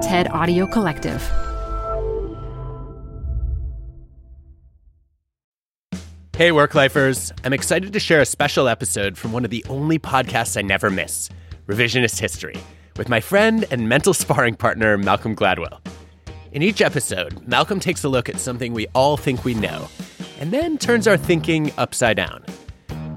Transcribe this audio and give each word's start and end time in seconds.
TED 0.00 0.28
Audio 0.28 0.66
Collective. 0.66 1.20
Hey, 6.34 6.52
work 6.52 6.74
lifers. 6.74 7.30
I'm 7.44 7.52
excited 7.52 7.92
to 7.92 8.00
share 8.00 8.22
a 8.22 8.26
special 8.26 8.66
episode 8.66 9.18
from 9.18 9.32
one 9.32 9.44
of 9.44 9.50
the 9.50 9.62
only 9.68 9.98
podcasts 9.98 10.56
I 10.56 10.62
never 10.62 10.88
miss 10.88 11.28
Revisionist 11.66 12.18
History, 12.18 12.56
with 12.96 13.10
my 13.10 13.20
friend 13.20 13.66
and 13.70 13.90
mental 13.90 14.14
sparring 14.22 14.54
partner, 14.54 14.96
Malcolm 14.96 15.36
Gladwell. 15.36 15.80
In 16.52 16.62
each 16.62 16.80
episode, 16.80 17.46
Malcolm 17.46 17.78
takes 17.78 18.02
a 18.02 18.08
look 18.08 18.30
at 18.30 18.40
something 18.40 18.72
we 18.72 18.86
all 18.94 19.18
think 19.18 19.44
we 19.44 19.52
know, 19.52 19.86
and 20.38 20.50
then 20.50 20.78
turns 20.78 21.06
our 21.06 21.18
thinking 21.18 21.72
upside 21.76 22.16
down. 22.16 22.42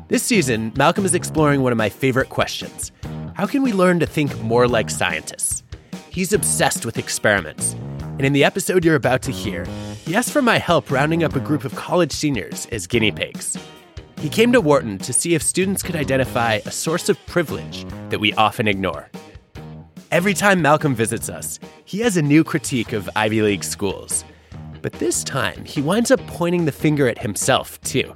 This 0.09 0.21
season, 0.21 0.73
Malcolm 0.75 1.05
is 1.05 1.15
exploring 1.15 1.61
one 1.61 1.71
of 1.71 1.77
my 1.77 1.87
favorite 1.87 2.27
questions 2.27 2.91
How 3.35 3.45
can 3.45 3.61
we 3.61 3.71
learn 3.71 4.01
to 4.01 4.05
think 4.05 4.37
more 4.41 4.67
like 4.67 4.89
scientists? 4.89 5.62
He's 6.13 6.31
obsessed 6.31 6.85
with 6.85 6.99
experiments. 6.99 7.73
And 8.01 8.21
in 8.21 8.33
the 8.33 8.43
episode 8.43 8.85
you're 8.85 8.93
about 8.93 9.23
to 9.23 9.31
hear, 9.31 9.65
he 10.05 10.15
asked 10.15 10.29
for 10.29 10.43
my 10.43 10.59
help 10.59 10.91
rounding 10.91 11.23
up 11.23 11.35
a 11.35 11.39
group 11.39 11.65
of 11.65 11.73
college 11.73 12.11
seniors 12.11 12.67
as 12.67 12.85
guinea 12.85 13.11
pigs. 13.11 13.57
He 14.19 14.29
came 14.29 14.51
to 14.51 14.61
Wharton 14.61 14.99
to 14.99 15.11
see 15.11 15.33
if 15.33 15.41
students 15.41 15.81
could 15.81 15.95
identify 15.95 16.59
a 16.65 16.71
source 16.71 17.09
of 17.09 17.17
privilege 17.25 17.87
that 18.09 18.19
we 18.19 18.31
often 18.33 18.67
ignore. 18.67 19.09
Every 20.11 20.35
time 20.35 20.61
Malcolm 20.61 20.93
visits 20.93 21.29
us, 21.29 21.57
he 21.83 22.01
has 22.01 22.15
a 22.15 22.21
new 22.21 22.43
critique 22.43 22.93
of 22.93 23.09
Ivy 23.15 23.41
League 23.41 23.63
schools. 23.63 24.23
But 24.83 24.93
this 24.93 25.23
time, 25.23 25.65
he 25.65 25.81
winds 25.81 26.11
up 26.11 26.19
pointing 26.27 26.65
the 26.65 26.71
finger 26.71 27.07
at 27.07 27.17
himself, 27.17 27.81
too. 27.81 28.13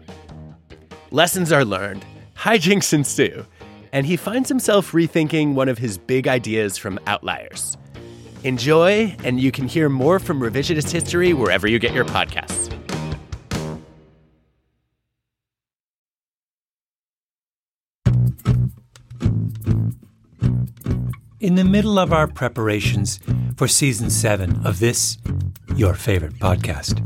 Lessons 1.10 1.52
are 1.52 1.66
learned, 1.66 2.06
hijinks 2.36 2.94
ensue, 2.94 3.44
and 3.92 4.06
he 4.06 4.18
finds 4.18 4.50
himself 4.50 4.92
rethinking 4.92 5.56
one 5.56 5.68
of 5.68 5.80
his 5.80 5.98
big 5.98 6.28
ideas 6.28 6.78
from 6.78 7.00
Outliers. 7.08 7.76
Enjoy, 8.44 9.16
and 9.24 9.40
you 9.40 9.52
can 9.52 9.68
hear 9.68 9.90
more 9.90 10.20
from 10.20 10.40
Revisionist 10.40 10.92
History 10.92 11.34
wherever 11.34 11.68
you 11.68 11.80
get 11.80 11.94
your 11.94 12.06
podcasts. 12.06 12.74
In 21.40 21.56
the 21.56 21.64
middle 21.64 22.00
of 22.00 22.12
our 22.12 22.28
preparations 22.28 23.20
for 23.56 23.68
season 23.68 24.10
seven 24.10 24.66
of 24.66 24.80
this, 24.80 25.18
your 25.76 25.94
favorite 25.94 26.34
podcast, 26.36 27.04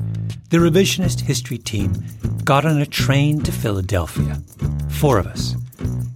the 0.49 0.57
Revisionist 0.57 1.21
History 1.21 1.57
team 1.57 1.93
got 2.43 2.65
on 2.65 2.79
a 2.79 2.85
train 2.85 3.41
to 3.41 3.51
Philadelphia. 3.51 4.41
Four 4.89 5.17
of 5.17 5.27
us, 5.27 5.55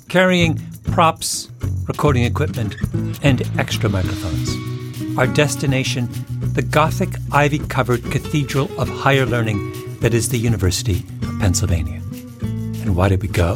carrying 0.08 0.60
props, 0.84 1.50
recording 1.88 2.24
equipment, 2.24 2.76
and 3.22 3.42
extra 3.60 3.90
microphones. 3.90 4.75
Our 5.18 5.28
destination, 5.28 6.10
the 6.42 6.62
Gothic 6.62 7.10
ivy 7.32 7.60
covered 7.60 8.04
Cathedral 8.12 8.70
of 8.78 8.90
Higher 8.90 9.26
Learning 9.26 9.72
that 10.02 10.14
is 10.14 10.28
the 10.28 10.38
University 10.38 11.06
of 11.22 11.40
Pennsylvania. 11.40 12.02
And 12.42 12.98
why 12.98 13.08
did 13.08 13.22
we 13.22 13.30
go? 13.30 13.56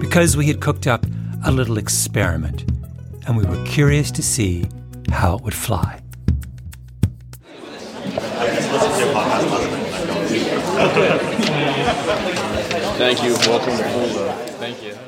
Because 0.00 0.36
we 0.36 0.48
had 0.48 0.60
cooked 0.60 0.88
up 0.88 1.06
a 1.44 1.52
little 1.52 1.78
experiment 1.78 2.64
and 3.28 3.36
we 3.36 3.44
were 3.44 3.64
curious 3.64 4.10
to 4.10 4.22
see 4.22 4.66
how 5.08 5.36
it 5.36 5.42
would 5.44 5.54
fly. 5.54 6.00
Thank 12.98 13.22
you. 13.22 13.34
Welcome. 13.48 14.47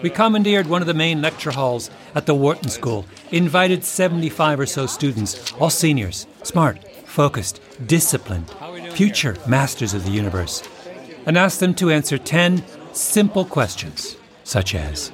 We 0.03 0.09
commandeered 0.09 0.67
one 0.67 0.81
of 0.81 0.87
the 0.87 0.95
main 0.95 1.21
lecture 1.21 1.51
halls 1.51 1.91
at 2.15 2.25
the 2.25 2.35
Wharton 2.35 2.71
School, 2.71 3.05
invited 3.31 3.85
75 3.85 4.61
or 4.61 4.67
so 4.67 4.87
students, 4.87 5.53
all 5.55 5.69
seniors, 5.69 6.27
smart, 6.43 6.83
focused, 7.05 7.61
disciplined, 7.87 8.51
future 8.93 9.37
masters 9.47 9.93
of 9.93 10.05
the 10.05 10.11
universe, 10.11 10.63
and 11.27 11.37
asked 11.37 11.61
them 11.61 11.75
to 11.75 11.91
answer 11.91 12.17
10 12.17 12.65
simple 12.95 13.45
questions, 13.45 14.17
such 14.45 14.75
as 14.75 15.13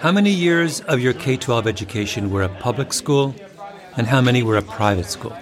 How 0.00 0.12
many 0.12 0.30
years 0.30 0.80
of 0.82 1.00
your 1.00 1.14
K 1.14 1.38
12 1.38 1.66
education 1.66 2.30
were 2.30 2.42
a 2.42 2.48
public 2.48 2.92
school, 2.92 3.34
and 3.96 4.06
how 4.06 4.20
many 4.20 4.42
were 4.42 4.58
a 4.58 4.62
private 4.62 5.06
school? 5.06 5.36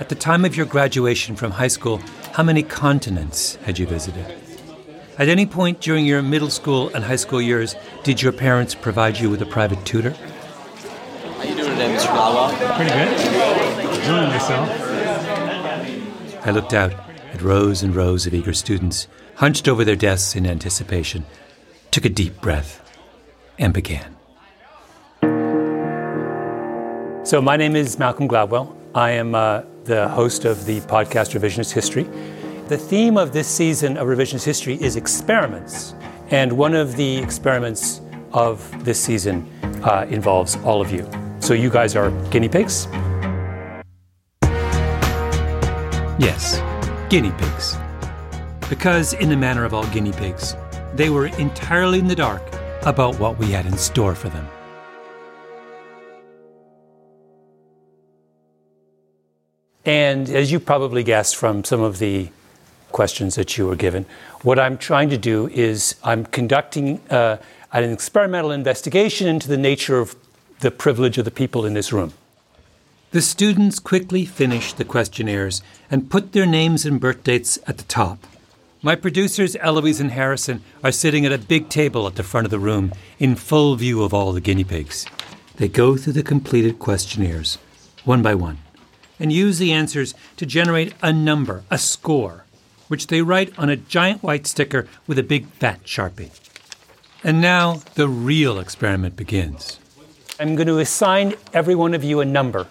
At 0.00 0.08
the 0.08 0.14
time 0.16 0.44
of 0.44 0.56
your 0.56 0.66
graduation 0.66 1.36
from 1.36 1.52
high 1.52 1.68
school, 1.68 1.98
how 2.32 2.42
many 2.42 2.64
continents 2.64 3.54
had 3.56 3.78
you 3.78 3.86
visited? 3.86 4.49
At 5.20 5.28
any 5.28 5.44
point 5.44 5.82
during 5.82 6.06
your 6.06 6.22
middle 6.22 6.48
school 6.48 6.88
and 6.94 7.04
high 7.04 7.16
school 7.16 7.42
years, 7.42 7.76
did 8.04 8.22
your 8.22 8.32
parents 8.32 8.74
provide 8.74 9.18
you 9.18 9.28
with 9.28 9.42
a 9.42 9.44
private 9.44 9.84
tutor? 9.84 10.12
How 10.12 11.42
you 11.42 11.54
doing 11.56 11.72
today, 11.72 11.94
Mr. 11.94 12.06
Gladwell? 12.06 12.76
Pretty 12.76 12.90
good. 12.90 13.08
Enjoying 13.98 14.30
myself. 14.30 14.70
I 16.46 16.50
looked 16.52 16.72
out 16.72 16.94
at 17.34 17.42
rows 17.42 17.82
and 17.82 17.94
rows 17.94 18.26
of 18.26 18.32
eager 18.32 18.54
students, 18.54 19.08
hunched 19.34 19.68
over 19.68 19.84
their 19.84 19.94
desks 19.94 20.34
in 20.34 20.46
anticipation, 20.46 21.26
took 21.90 22.06
a 22.06 22.08
deep 22.08 22.40
breath, 22.40 22.80
and 23.58 23.74
began. 23.74 24.16
So, 27.26 27.42
my 27.42 27.58
name 27.58 27.76
is 27.76 27.98
Malcolm 27.98 28.26
Gladwell. 28.26 28.74
I 28.94 29.10
am 29.10 29.34
uh, 29.34 29.64
the 29.84 30.08
host 30.08 30.46
of 30.46 30.64
the 30.64 30.80
podcast 30.80 31.38
Revisionist 31.38 31.72
History. 31.72 32.08
The 32.70 32.78
theme 32.78 33.16
of 33.16 33.32
this 33.32 33.48
season 33.48 33.96
of 33.96 34.06
Revisionist 34.06 34.44
History 34.44 34.80
is 34.80 34.94
experiments. 34.94 35.92
And 36.28 36.52
one 36.52 36.72
of 36.72 36.94
the 36.94 37.18
experiments 37.18 38.00
of 38.32 38.84
this 38.84 39.02
season 39.02 39.44
uh, 39.82 40.06
involves 40.08 40.54
all 40.58 40.80
of 40.80 40.92
you. 40.92 41.04
So, 41.40 41.52
you 41.52 41.68
guys 41.68 41.96
are 41.96 42.12
guinea 42.30 42.48
pigs? 42.48 42.86
Yes, 46.20 46.62
guinea 47.10 47.32
pigs. 47.32 47.76
Because, 48.68 49.14
in 49.14 49.30
the 49.30 49.36
manner 49.36 49.64
of 49.64 49.74
all 49.74 49.84
guinea 49.88 50.12
pigs, 50.12 50.54
they 50.94 51.10
were 51.10 51.26
entirely 51.26 51.98
in 51.98 52.06
the 52.06 52.14
dark 52.14 52.54
about 52.82 53.18
what 53.18 53.36
we 53.36 53.46
had 53.46 53.66
in 53.66 53.76
store 53.76 54.14
for 54.14 54.28
them. 54.28 54.46
And 59.84 60.30
as 60.30 60.52
you 60.52 60.60
probably 60.60 61.02
guessed 61.02 61.34
from 61.34 61.64
some 61.64 61.80
of 61.80 61.98
the 61.98 62.28
questions 62.92 63.34
that 63.34 63.56
you 63.56 63.66
were 63.66 63.76
given, 63.76 64.06
what 64.42 64.58
I'm 64.58 64.78
trying 64.78 65.10
to 65.10 65.18
do 65.18 65.48
is 65.48 65.94
I'm 66.02 66.24
conducting 66.26 67.00
uh, 67.10 67.38
an 67.72 67.84
experimental 67.84 68.50
investigation 68.50 69.26
into 69.26 69.48
the 69.48 69.56
nature 69.56 69.98
of 69.98 70.16
the 70.60 70.70
privilege 70.70 71.18
of 71.18 71.24
the 71.24 71.30
people 71.30 71.64
in 71.64 71.74
this 71.74 71.92
room. 71.92 72.12
The 73.12 73.22
students 73.22 73.78
quickly 73.78 74.24
finished 74.24 74.76
the 74.76 74.84
questionnaires 74.84 75.62
and 75.90 76.10
put 76.10 76.32
their 76.32 76.46
names 76.46 76.86
and 76.86 77.00
birth 77.00 77.24
dates 77.24 77.58
at 77.66 77.78
the 77.78 77.84
top. 77.84 78.26
My 78.82 78.94
producers, 78.94 79.56
Eloise 79.56 80.00
and 80.00 80.12
Harrison, 80.12 80.62
are 80.82 80.92
sitting 80.92 81.26
at 81.26 81.32
a 81.32 81.38
big 81.38 81.68
table 81.68 82.06
at 82.06 82.14
the 82.14 82.22
front 82.22 82.46
of 82.46 82.50
the 82.50 82.58
room 82.58 82.92
in 83.18 83.34
full 83.34 83.74
view 83.76 84.02
of 84.02 84.14
all 84.14 84.32
the 84.32 84.40
guinea 84.40 84.64
pigs. 84.64 85.06
They 85.56 85.68
go 85.68 85.96
through 85.96 86.14
the 86.14 86.22
completed 86.22 86.78
questionnaires, 86.78 87.58
one 88.04 88.22
by 88.22 88.34
one 88.34 88.58
and 89.20 89.32
use 89.32 89.58
the 89.58 89.70
answers 89.70 90.14
to 90.38 90.46
generate 90.46 90.94
a 91.02 91.12
number, 91.12 91.62
a 91.70 91.78
score, 91.78 92.44
which 92.90 93.06
they 93.06 93.22
write 93.22 93.56
on 93.56 93.70
a 93.70 93.76
giant 93.76 94.20
white 94.20 94.48
sticker 94.48 94.88
with 95.06 95.16
a 95.16 95.22
big 95.22 95.46
fat 95.46 95.84
sharpie. 95.84 96.36
And 97.22 97.40
now 97.40 97.82
the 97.94 98.08
real 98.08 98.58
experiment 98.58 99.14
begins. 99.14 99.78
I'm 100.40 100.56
going 100.56 100.66
to 100.66 100.78
assign 100.78 101.34
every 101.52 101.76
one 101.76 101.94
of 101.94 102.02
you 102.02 102.18
a 102.18 102.24
number. 102.24 102.66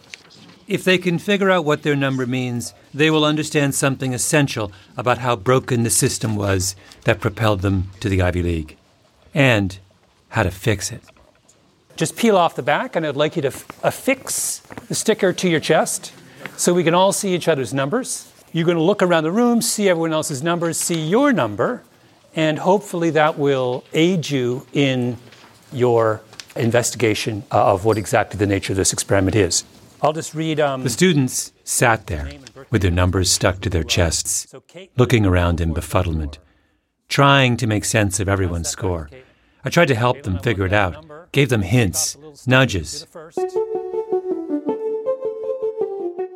If 0.67 0.83
they 0.83 0.97
can 0.97 1.19
figure 1.19 1.49
out 1.49 1.63
what 1.63 1.83
their 1.83 1.95
number 1.95 2.25
means, 2.25 2.73
they 2.93 3.09
will 3.09 3.23
understand 3.23 3.75
something 3.75 4.13
essential 4.13 4.73
about 4.97 5.19
how 5.19 5.37
broken 5.37 5.83
the 5.83 5.89
system 5.89 6.35
was 6.35 6.75
that 7.05 7.21
propelled 7.21 7.61
them 7.61 7.91
to 8.01 8.09
the 8.09 8.21
Ivy 8.21 8.43
League 8.43 8.75
and 9.33 9.79
how 10.29 10.43
to 10.43 10.51
fix 10.51 10.91
it. 10.91 11.01
Just 11.95 12.17
peel 12.17 12.35
off 12.35 12.57
the 12.57 12.61
back, 12.61 12.97
and 12.97 13.07
I'd 13.07 13.15
like 13.15 13.37
you 13.37 13.41
to 13.43 13.53
affix 13.83 14.59
the 14.89 14.95
sticker 14.95 15.31
to 15.31 15.49
your 15.49 15.61
chest 15.61 16.11
so 16.57 16.73
we 16.73 16.83
can 16.83 16.93
all 16.93 17.13
see 17.13 17.33
each 17.33 17.47
other's 17.47 17.73
numbers. 17.73 18.33
You're 18.51 18.65
going 18.65 18.77
to 18.77 18.83
look 18.83 19.03
around 19.03 19.23
the 19.23 19.31
room, 19.31 19.61
see 19.61 19.89
everyone 19.89 20.11
else's 20.11 20.41
numbers, 20.41 20.77
see 20.77 20.99
your 20.99 21.31
number, 21.31 21.83
and 22.35 22.57
hopefully 22.57 23.11
that 23.11 23.37
will 23.37 23.83
aid 23.93 24.29
you 24.29 24.65
in 24.73 25.17
your 25.71 26.21
investigation 26.55 27.43
of 27.51 27.85
what 27.85 27.97
exactly 27.97 28.39
the 28.39 28.47
nature 28.47 28.73
of 28.73 28.77
this 28.77 28.91
experiment 28.91 29.35
is. 29.35 29.63
I'll 30.01 30.13
just 30.13 30.33
read. 30.33 30.59
Um, 30.59 30.83
the 30.83 30.89
students 30.89 31.51
sat 31.63 32.07
there 32.07 32.31
with 32.71 32.81
their 32.81 32.91
numbers 32.91 33.31
stuck 33.31 33.61
to 33.61 33.69
their 33.69 33.83
chests, 33.83 34.53
looking 34.97 35.25
around 35.25 35.61
in 35.61 35.73
befuddlement, 35.73 36.37
trying 37.07 37.55
to 37.57 37.67
make 37.67 37.85
sense 37.85 38.19
of 38.19 38.27
everyone's 38.27 38.69
score. 38.69 39.09
I 39.63 39.69
tried 39.69 39.89
to 39.89 39.95
help 39.95 40.23
them 40.23 40.39
figure 40.39 40.65
it 40.65 40.73
out, 40.73 41.31
gave 41.31 41.49
them 41.49 41.61
hints, 41.61 42.17
nudges. 42.47 43.05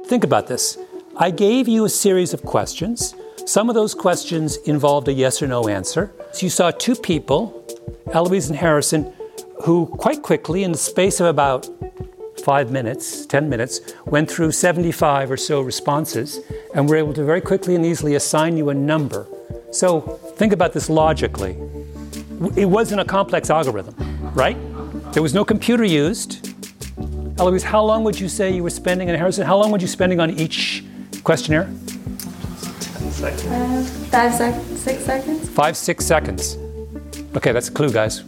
Think 0.05 0.23
about 0.23 0.47
this. 0.47 0.77
I 1.15 1.29
gave 1.29 1.67
you 1.67 1.85
a 1.85 1.89
series 1.89 2.33
of 2.33 2.41
questions. 2.41 3.13
Some 3.45 3.69
of 3.69 3.75
those 3.75 3.93
questions 3.93 4.57
involved 4.57 5.07
a 5.07 5.13
yes 5.13 5.43
or 5.43 5.47
no 5.47 5.67
answer. 5.67 6.11
So 6.31 6.47
you 6.47 6.49
saw 6.49 6.71
two 6.71 6.95
people, 6.95 7.67
Eloise 8.11 8.49
and 8.49 8.57
Harrison, 8.57 9.13
who 9.63 9.85
quite 9.85 10.23
quickly, 10.23 10.63
in 10.63 10.71
the 10.71 10.77
space 10.77 11.19
of 11.19 11.27
about 11.27 11.69
five 12.43 12.71
minutes, 12.71 13.27
10 13.27 13.47
minutes, 13.47 13.93
went 14.07 14.29
through 14.29 14.53
75 14.53 15.29
or 15.29 15.37
so 15.37 15.61
responses, 15.61 16.39
and 16.73 16.89
were 16.89 16.95
able 16.95 17.13
to 17.13 17.23
very 17.23 17.41
quickly 17.41 17.75
and 17.75 17.85
easily 17.85 18.15
assign 18.15 18.57
you 18.57 18.69
a 18.69 18.73
number. 18.73 19.27
So 19.69 20.01
think 20.37 20.51
about 20.51 20.73
this 20.73 20.89
logically. 20.89 21.55
It 22.55 22.65
wasn't 22.65 23.01
a 23.01 23.05
complex 23.05 23.51
algorithm, 23.51 23.95
right? 24.33 24.57
There 25.13 25.21
was 25.21 25.35
no 25.35 25.45
computer 25.45 25.83
used. 25.83 26.55
Eloise, 27.37 27.61
how 27.61 27.83
long 27.83 28.03
would 28.03 28.19
you 28.19 28.27
say 28.27 28.51
you 28.51 28.63
were 28.63 28.71
spending, 28.71 29.09
and 29.09 29.17
Harrison, 29.17 29.45
how 29.45 29.57
long 29.57 29.69
would 29.71 29.81
you 29.81 29.87
spending 29.87 30.19
on 30.19 30.31
each 30.31 30.83
questionnaire? 31.23 31.69
Uh, 33.23 33.83
five 34.11 34.33
sec- 34.33 34.61
six 34.77 35.03
seconds. 35.05 35.49
Five, 35.49 35.77
six 35.77 36.05
seconds. 36.05 36.57
Okay, 37.35 37.51
that's 37.51 37.69
a 37.69 37.71
clue, 37.71 37.91
guys. 37.91 38.23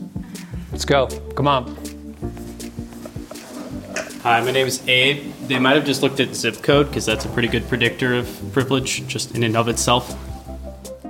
Let's 0.72 0.86
go. 0.86 1.08
Come 1.36 1.48
on. 1.48 1.76
Hi, 4.24 4.42
my 4.42 4.52
name 4.52 4.68
is 4.68 4.82
Abe. 4.88 5.32
They 5.48 5.60
might 5.60 5.76
have 5.76 5.86
just 5.86 6.02
looked 6.02 6.20
at 6.20 6.34
zip 6.34 6.64
code 6.64 6.88
because 6.88 7.06
that's 7.06 7.26
a 7.26 7.30
pretty 7.30 7.48
good 7.48 7.68
predictor 7.68 8.16
of 8.16 8.28
privilege 8.54 9.06
just 9.08 9.36
in 9.36 9.44
and 9.44 9.56
of 9.56 9.68
itself. 9.68 10.16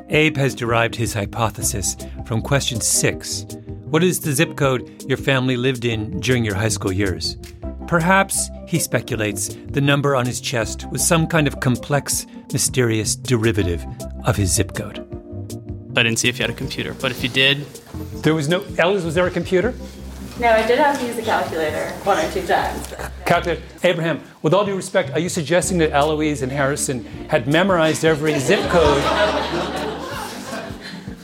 Abe 0.10 0.36
has 0.38 0.54
derived 0.54 0.96
his 0.96 1.14
hypothesis 1.14 1.96
from 2.26 2.42
question 2.42 2.82
six 2.82 3.46
What 3.86 4.04
is 4.04 4.20
the 4.20 4.34
zip 4.34 4.56
code 4.58 5.04
your 5.08 5.18
family 5.18 5.58
lived 5.58 5.86
in 5.86 6.20
during 6.20 6.44
your 6.44 6.56
high 6.56 6.70
school 6.70 6.92
years? 6.92 7.38
Perhaps, 7.88 8.50
he 8.68 8.80
speculates, 8.80 9.50
the 9.68 9.82
number 9.82 10.16
on 10.16 10.26
his 10.26 10.42
chest 10.42 10.90
was 10.92 11.06
some 11.06 11.28
kind 11.28 11.48
of 11.48 11.60
complex, 11.60 12.26
mysterious 12.52 13.16
derivative 13.16 13.86
of 14.26 14.36
his 14.36 14.54
zip 14.54 14.74
code. 14.74 15.00
I 15.96 16.04
didn't 16.04 16.20
see 16.20 16.28
if 16.28 16.40
you 16.40 16.44
had 16.44 16.50
a 16.50 16.58
computer, 16.58 16.94
but 16.96 17.12
if 17.12 17.22
you 17.24 17.30
did, 17.30 17.66
There 18.24 18.34
was 18.34 18.50
no. 18.50 18.66
Ellis, 18.78 19.04
was 19.04 19.14
there 19.16 19.28
a 19.28 19.32
computer? 19.32 19.74
No, 20.40 20.50
I 20.50 20.66
did 20.68 20.80
have 20.80 21.00
to 21.00 21.06
use 21.06 21.18
a 21.18 21.22
calculator 21.22 21.92
one 22.04 22.18
or 22.18 22.30
two 22.32 22.46
times. 22.46 22.88
but- 22.90 23.12
Calculator. 23.26 23.62
Abraham, 23.84 24.20
with 24.42 24.54
all 24.54 24.66
due 24.66 24.76
respect, 24.76 25.12
are 25.12 25.20
you 25.20 25.30
suggesting 25.30 25.78
that 25.78 25.92
Eloise 25.92 26.42
and 26.42 26.52
Harrison 26.52 27.06
had 27.30 27.48
memorized 27.48 28.04
every 28.04 28.38
zip 28.40 28.60
code? 28.70 29.02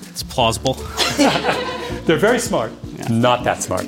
it's 0.07 0.23
plausible. 0.23 0.73
They're 2.05 2.17
very 2.17 2.39
smart. 2.39 2.71
Not 3.09 3.43
that 3.43 3.61
smart. 3.63 3.87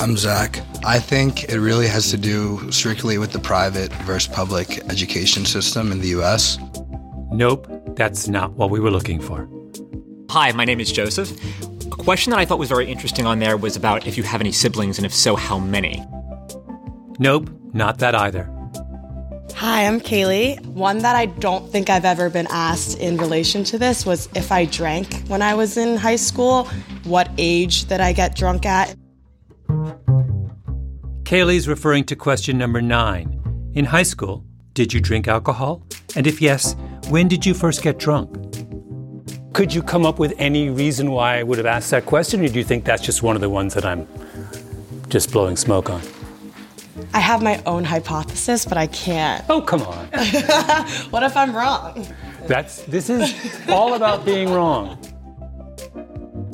I'm 0.00 0.16
Zach. 0.16 0.60
I 0.84 1.00
think 1.00 1.44
it 1.44 1.58
really 1.58 1.88
has 1.88 2.10
to 2.10 2.16
do 2.16 2.70
strictly 2.70 3.18
with 3.18 3.32
the 3.32 3.40
private 3.40 3.92
versus 4.04 4.32
public 4.32 4.78
education 4.90 5.44
system 5.44 5.90
in 5.90 6.00
the 6.00 6.08
US. 6.20 6.56
Nope, 7.32 7.66
that's 7.96 8.28
not 8.28 8.52
what 8.52 8.70
we 8.70 8.78
were 8.78 8.92
looking 8.92 9.20
for. 9.20 9.48
Hi, 10.30 10.52
my 10.52 10.64
name 10.64 10.78
is 10.78 10.92
Joseph. 10.92 11.32
A 11.86 11.96
question 11.96 12.30
that 12.30 12.38
I 12.38 12.44
thought 12.44 12.60
was 12.60 12.68
very 12.68 12.88
interesting 12.88 13.26
on 13.26 13.40
there 13.40 13.56
was 13.56 13.74
about 13.74 14.06
if 14.06 14.16
you 14.16 14.22
have 14.22 14.40
any 14.40 14.52
siblings, 14.52 14.98
and 14.98 15.04
if 15.04 15.12
so, 15.12 15.34
how 15.34 15.58
many. 15.58 16.06
Nope, 17.18 17.50
not 17.72 17.98
that 17.98 18.14
either. 18.14 18.48
Hi, 19.56 19.84
I'm 19.84 20.00
Kaylee. 20.00 20.64
One 20.66 20.98
that 20.98 21.16
I 21.16 21.26
don't 21.26 21.68
think 21.72 21.90
I've 21.90 22.04
ever 22.04 22.30
been 22.30 22.46
asked 22.50 22.98
in 23.00 23.16
relation 23.16 23.64
to 23.64 23.78
this 23.78 24.06
was 24.06 24.28
if 24.36 24.52
I 24.52 24.66
drank 24.66 25.26
when 25.26 25.42
I 25.42 25.54
was 25.54 25.76
in 25.76 25.96
high 25.96 26.16
school, 26.16 26.66
what 27.02 27.28
age 27.36 27.86
that 27.86 28.00
I 28.00 28.12
get 28.12 28.36
drunk 28.36 28.64
at. 28.64 28.94
Kaylee's 31.28 31.68
referring 31.68 32.04
to 32.04 32.16
question 32.16 32.56
number 32.56 32.80
nine. 32.80 33.70
In 33.74 33.84
high 33.84 34.04
school, 34.04 34.46
did 34.72 34.94
you 34.94 34.98
drink 34.98 35.28
alcohol? 35.28 35.82
And 36.16 36.26
if 36.26 36.40
yes, 36.40 36.74
when 37.10 37.28
did 37.28 37.44
you 37.44 37.52
first 37.52 37.82
get 37.82 37.98
drunk? 37.98 38.32
Could 39.52 39.74
you 39.74 39.82
come 39.82 40.06
up 40.06 40.18
with 40.18 40.32
any 40.38 40.70
reason 40.70 41.10
why 41.10 41.38
I 41.38 41.42
would 41.42 41.58
have 41.58 41.66
asked 41.66 41.90
that 41.90 42.06
question, 42.06 42.42
or 42.42 42.48
do 42.48 42.58
you 42.58 42.64
think 42.64 42.86
that's 42.86 43.02
just 43.02 43.22
one 43.22 43.36
of 43.36 43.42
the 43.42 43.50
ones 43.50 43.74
that 43.74 43.84
I'm 43.84 44.08
just 45.10 45.30
blowing 45.30 45.58
smoke 45.58 45.90
on? 45.90 46.00
I 47.12 47.20
have 47.20 47.42
my 47.42 47.62
own 47.66 47.84
hypothesis, 47.84 48.64
but 48.64 48.78
I 48.78 48.86
can't. 48.86 49.44
Oh, 49.50 49.60
come 49.60 49.82
on. 49.82 50.06
What 51.10 51.24
if 51.24 51.36
I'm 51.36 51.54
wrong? 51.54 52.06
That's 52.46 52.84
this 52.84 53.10
is 53.10 53.34
all 53.68 53.92
about 53.92 54.24
being 54.24 54.50
wrong. 54.50 54.98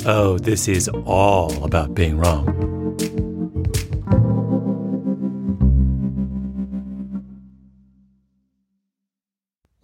Oh, 0.04 0.36
this 0.36 0.66
is 0.66 0.88
all 0.88 1.62
about 1.62 1.94
being 1.94 2.18
wrong. 2.18 3.33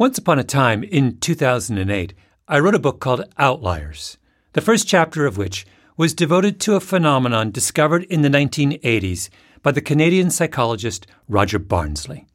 Once 0.00 0.16
upon 0.16 0.38
a 0.38 0.42
time 0.42 0.82
in 0.82 1.18
2008, 1.18 2.14
I 2.48 2.58
wrote 2.58 2.74
a 2.74 2.78
book 2.78 3.00
called 3.00 3.22
Outliers, 3.36 4.16
the 4.54 4.62
first 4.62 4.88
chapter 4.88 5.26
of 5.26 5.36
which 5.36 5.66
was 5.98 6.14
devoted 6.14 6.58
to 6.60 6.74
a 6.74 6.80
phenomenon 6.80 7.50
discovered 7.50 8.04
in 8.04 8.22
the 8.22 8.30
1980s 8.30 9.28
by 9.62 9.72
the 9.72 9.82
Canadian 9.82 10.30
psychologist 10.30 11.06
Roger 11.28 11.58
Barnsley. 11.58 12.26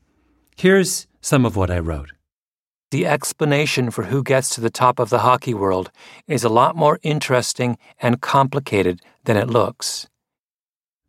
Here's 0.56 1.08
some 1.22 1.44
of 1.44 1.56
what 1.56 1.72
I 1.72 1.80
wrote. 1.80 2.12
The 2.92 3.08
explanation 3.08 3.90
for 3.90 4.04
who 4.04 4.22
gets 4.22 4.54
to 4.54 4.62
the 4.62 4.70
top 4.70 5.00
of 5.00 5.10
the 5.10 5.26
hockey 5.26 5.56
world 5.56 5.90
is 6.28 6.44
a 6.44 6.50
lot 6.50 6.76
more 6.76 7.00
interesting 7.02 7.80
and 8.00 8.22
complicated 8.22 9.02
than 9.24 9.38
it 9.38 9.50
looks. 9.50 10.06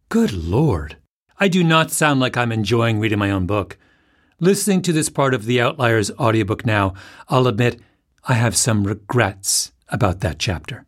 Good 0.09 0.33
Lord. 0.33 0.97
I 1.39 1.49
do 1.49 1.63
not 1.63 1.91
sound 1.91 2.21
like 2.21 2.39
I'm 2.39 2.51
enjoying 2.51 2.99
reading 2.99 3.19
my 3.19 3.31
own 3.31 3.45
book. 3.45 3.77
Listening 4.39 4.83
to 4.83 4.93
this 4.93 5.09
part 5.09 5.33
of 5.33 5.47
the 5.47 5.63
Outliers 5.63 6.11
audiobook 6.19 6.67
now, 6.67 6.93
I'll 7.31 7.47
admit 7.47 7.81
I 8.29 8.35
have 8.35 8.55
some 8.55 8.87
regrets 8.87 9.73
about 9.89 10.21
that 10.21 10.39
chapter. 10.39 10.85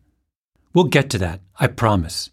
We'll 0.71 0.83
get 0.83 1.09
to 1.09 1.17
that, 1.17 1.41
I 1.59 1.65
promise. 1.65 2.29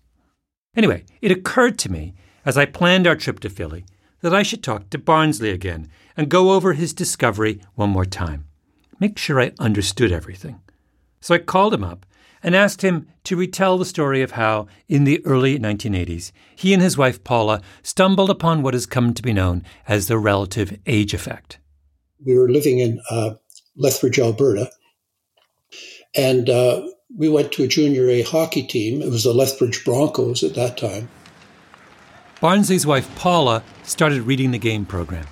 Anyway, 0.76 1.06
it 1.22 1.30
occurred 1.30 1.78
to 1.78 1.90
me 1.90 2.12
as 2.44 2.58
I 2.58 2.66
planned 2.66 3.06
our 3.06 3.16
trip 3.16 3.40
to 3.40 3.48
Philly 3.48 3.86
that 4.20 4.34
I 4.34 4.42
should 4.42 4.62
talk 4.62 4.90
to 4.90 4.98
Barnsley 4.98 5.48
again 5.48 5.88
and 6.18 6.28
go 6.28 6.52
over 6.52 6.74
his 6.74 6.92
discovery 6.92 7.62
one 7.76 7.88
more 7.88 8.04
time. 8.04 8.44
Make 9.00 9.16
sure 9.16 9.40
I 9.40 9.52
understood 9.58 10.12
everything. 10.12 10.60
So 11.22 11.34
I 11.34 11.38
called 11.38 11.72
him 11.72 11.84
up 11.84 12.04
and 12.46 12.54
asked 12.54 12.82
him 12.82 13.08
to 13.24 13.36
retell 13.36 13.76
the 13.76 13.84
story 13.84 14.22
of 14.22 14.30
how, 14.30 14.68
in 14.88 15.02
the 15.02 15.20
early 15.26 15.58
1980s, 15.58 16.30
he 16.54 16.72
and 16.72 16.80
his 16.80 16.96
wife 16.96 17.24
Paula 17.24 17.60
stumbled 17.82 18.30
upon 18.30 18.62
what 18.62 18.72
has 18.72 18.86
come 18.86 19.12
to 19.12 19.22
be 19.22 19.32
known 19.32 19.64
as 19.88 20.06
the 20.06 20.16
relative 20.16 20.78
age 20.86 21.12
effect. 21.12 21.58
We 22.24 22.38
were 22.38 22.48
living 22.48 22.78
in 22.78 23.00
uh, 23.10 23.34
Lethbridge, 23.76 24.20
Alberta, 24.20 24.70
and 26.14 26.48
uh, 26.48 26.86
we 27.14 27.28
went 27.28 27.50
to 27.52 27.64
a 27.64 27.68
junior 27.68 28.08
A 28.08 28.22
hockey 28.22 28.62
team. 28.62 29.02
It 29.02 29.10
was 29.10 29.24
the 29.24 29.34
Lethbridge 29.34 29.84
Broncos 29.84 30.44
at 30.44 30.54
that 30.54 30.78
time. 30.78 31.08
Barnsley's 32.40 32.86
wife 32.86 33.12
Paula 33.16 33.64
started 33.82 34.22
reading 34.22 34.52
the 34.52 34.58
game 34.58 34.86
program, 34.86 35.26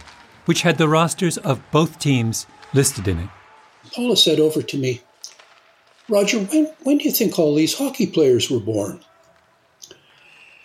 which 0.47 0.63
had 0.63 0.79
the 0.79 0.89
rosters 0.89 1.39
of 1.39 1.63
both 1.71 2.01
teams 2.01 2.47
listed 2.73 3.07
in 3.07 3.21
it. 3.21 3.31
Paula 3.95 4.17
said 4.17 4.41
over 4.41 4.63
to 4.63 4.77
me, 4.77 5.01
Roger, 6.09 6.39
when, 6.39 6.67
when 6.83 6.99
do 6.99 7.05
you 7.05 7.13
think 7.13 7.39
all 7.39 7.55
these 7.55 7.77
hockey 7.77 8.07
players 8.07 8.51
were 8.51 8.61
born? 8.61 9.01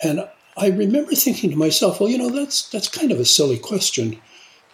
And 0.03 0.27
I 0.57 0.67
remember 0.67 1.11
thinking 1.11 1.49
to 1.51 1.55
myself, 1.55 1.99
well, 1.99 2.09
you 2.09 2.17
know, 2.17 2.29
that's 2.29 2.69
that's 2.69 2.87
kind 2.87 3.11
of 3.11 3.19
a 3.19 3.25
silly 3.25 3.57
question. 3.57 4.19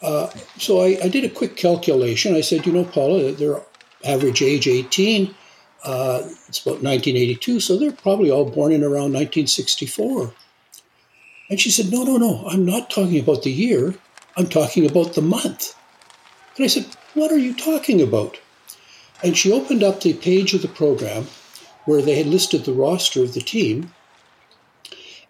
Uh, 0.02 0.30
so 0.58 0.82
I, 0.82 0.98
I, 1.04 1.10
did 1.10 1.24
a 1.24 1.30
quick 1.30 1.56
calculation. 1.56 2.36
I 2.36 2.42
said, 2.42 2.66
you 2.66 2.74
know, 2.74 2.84
Paula, 2.84 3.32
their 3.32 3.62
average 4.04 4.42
age 4.42 4.68
18. 4.68 5.34
Uh, 5.84 6.22
it's 6.48 6.62
about 6.62 6.84
1982, 6.84 7.60
so 7.60 7.78
they're 7.78 7.92
probably 7.92 8.30
all 8.30 8.46
born 8.46 8.72
in 8.72 8.84
around 8.84 9.14
1964. 9.14 10.34
And 11.50 11.60
she 11.60 11.70
said, 11.70 11.92
no, 11.92 12.04
no, 12.04 12.18
no, 12.18 12.44
I'm 12.48 12.66
not 12.66 12.90
talking 12.90 13.20
about 13.20 13.44
the 13.44 13.52
year. 13.52 13.96
I'm 14.36 14.48
talking 14.48 14.90
about 14.90 15.14
the 15.14 15.22
month. 15.22 15.76
And 16.56 16.66
I 16.66 16.68
said, 16.68 16.88
what 17.14 17.32
are 17.32 17.38
you 17.38 17.54
talking 17.54 18.02
about? 18.02 18.38
And 19.24 19.38
she 19.38 19.52
opened 19.52 19.84
up 19.84 20.02
the 20.02 20.14
page 20.14 20.54
of 20.54 20.62
the 20.62 20.68
program 20.68 21.28
where 21.86 22.02
they 22.02 22.16
had 22.16 22.28
listed 22.28 22.66
the 22.66 22.74
roster 22.74 23.24
of 23.24 23.34
the 23.34 23.42
team. 23.42 23.94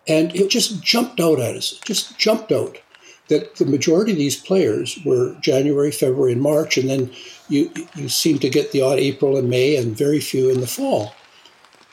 And 0.08 0.36
it 0.36 0.50
just 0.50 0.82
jumped 0.84 1.20
out 1.20 1.39
at 1.39 1.56
us, 1.56 1.80
just 1.84 2.18
jumped 2.18 2.51
out 2.51 2.80
that 3.27 3.56
the 3.56 3.65
majority 3.65 4.12
of 4.12 4.18
these 4.18 4.36
players 4.36 5.00
were 5.04 5.36
January, 5.42 5.92
February, 5.92 6.34
and 6.34 6.42
March, 6.42 6.77
and 6.77 6.89
then 6.89 7.12
you, 7.50 7.72
you 7.96 8.08
seem 8.08 8.38
to 8.39 8.50
get 8.50 8.72
the 8.72 8.82
odd 8.82 9.00
April 9.00 9.38
and 9.38 9.50
May, 9.50 9.75
and 9.75 9.98
very 9.98 10.20
few 10.20 10.50
in 10.50 10.62
the 10.62 10.68
fall. 10.68 11.13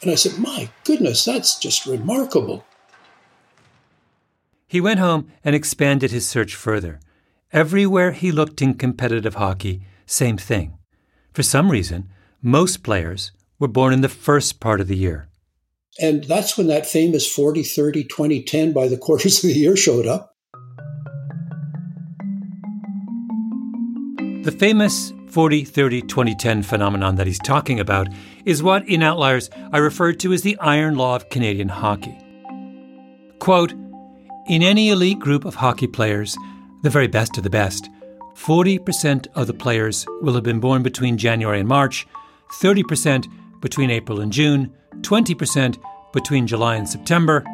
And 0.03 0.11
I 0.11 0.15
said, 0.15 0.39
My 0.39 0.69
goodness, 0.85 1.25
that's 1.25 1.59
just 1.59 1.87
remarkable. 1.87 2.65
He 4.67 4.81
went 4.81 5.01
home 5.01 5.31
and 5.45 5.55
expanded 5.55 6.11
his 6.11 6.29
search 6.29 6.55
further. 6.55 7.01
Everywhere 7.53 8.13
he 8.13 8.33
looked 8.33 8.63
in 8.63 8.75
competitive 8.75 9.35
hockey, 9.35 9.83
same 10.07 10.39
thing. 10.39 10.79
For 11.33 11.43
some 11.43 11.71
reason, 11.71 12.09
most 12.43 12.83
players 12.83 13.33
were 13.59 13.69
born 13.69 13.95
in 13.95 14.03
the 14.03 14.09
first 14.09 14.61
part 14.61 14.81
of 14.81 14.89
the 14.89 14.97
year. 14.97 15.29
And 15.99 16.25
that's 16.25 16.59
when 16.59 16.67
that 16.69 16.87
famous 16.87 17.31
40 17.31 17.63
30 17.63 18.05
20 18.05 18.43
10 18.43 18.73
by 18.73 18.89
the 18.89 18.97
quarters 18.99 19.43
of 19.43 19.51
the 19.51 19.59
year 19.59 19.77
showed 19.77 20.07
up. 20.07 20.35
The 24.45 24.55
famous 24.59 25.13
40 25.29 25.65
30 25.65 26.03
2010 26.03 26.63
phenomenon 26.63 27.17
that 27.17 27.27
he's 27.27 27.39
talking 27.39 27.81
about 27.81 28.09
is 28.45 28.63
what, 28.63 28.87
in 28.87 29.03
Outliers, 29.03 29.49
I 29.73 29.79
referred 29.79 30.21
to 30.21 30.33
as 30.33 30.43
the 30.43 30.59
iron 30.59 30.97
law 30.97 31.17
of 31.17 31.31
Canadian 31.31 31.69
hockey. 31.69 32.19
Quote, 33.39 33.73
In 34.49 34.63
any 34.63 34.91
elite 34.91 35.19
group 35.19 35.45
of 35.45 35.55
hockey 35.55 35.87
players, 35.87 36.37
the 36.83 36.91
very 36.91 37.07
best 37.07 37.39
of 37.39 37.45
the 37.45 37.51
best, 37.51 37.89
40% 38.35 39.27
of 39.35 39.47
the 39.47 39.55
players 39.55 40.07
will 40.21 40.35
have 40.35 40.43
been 40.43 40.61
born 40.61 40.83
between 40.83 41.19
January 41.19 41.61
and 41.61 41.69
March, 41.69 42.07
30% 42.61 43.27
between 43.61 43.91
April 43.91 44.21
and 44.21 44.33
June, 44.33 44.73
20% 45.01 45.79
between 46.13 46.47
July 46.47 46.77
and 46.77 46.89
September, 46.89 47.45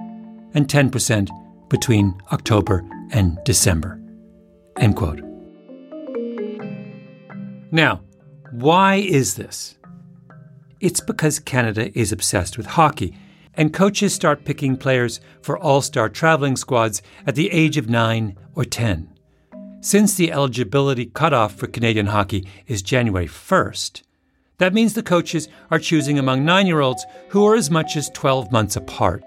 and 0.54 0.68
10% 0.68 1.28
between 1.68 2.18
October 2.32 2.84
and 3.12 3.38
December. 3.44 4.00
End 4.76 4.96
quote. 4.96 5.20
Now, 7.70 8.00
why 8.50 8.96
is 8.96 9.34
this? 9.34 9.76
It's 10.80 11.00
because 11.00 11.38
Canada 11.38 11.96
is 11.98 12.12
obsessed 12.12 12.56
with 12.56 12.66
hockey, 12.66 13.16
and 13.54 13.74
coaches 13.74 14.14
start 14.14 14.44
picking 14.44 14.76
players 14.76 15.20
for 15.42 15.58
all 15.58 15.82
star 15.82 16.08
traveling 16.08 16.56
squads 16.56 17.02
at 17.26 17.34
the 17.34 17.50
age 17.50 17.76
of 17.76 17.88
9 17.88 18.36
or 18.54 18.64
10. 18.64 19.17
Since 19.88 20.16
the 20.16 20.32
eligibility 20.32 21.06
cutoff 21.06 21.54
for 21.54 21.66
Canadian 21.66 22.08
hockey 22.08 22.46
is 22.66 22.82
January 22.82 23.26
1st, 23.26 24.02
that 24.58 24.74
means 24.74 24.92
the 24.92 25.02
coaches 25.02 25.48
are 25.70 25.78
choosing 25.78 26.18
among 26.18 26.44
nine 26.44 26.66
year 26.66 26.80
olds 26.80 27.06
who 27.30 27.46
are 27.46 27.54
as 27.54 27.70
much 27.70 27.96
as 27.96 28.10
12 28.10 28.52
months 28.52 28.76
apart. 28.76 29.24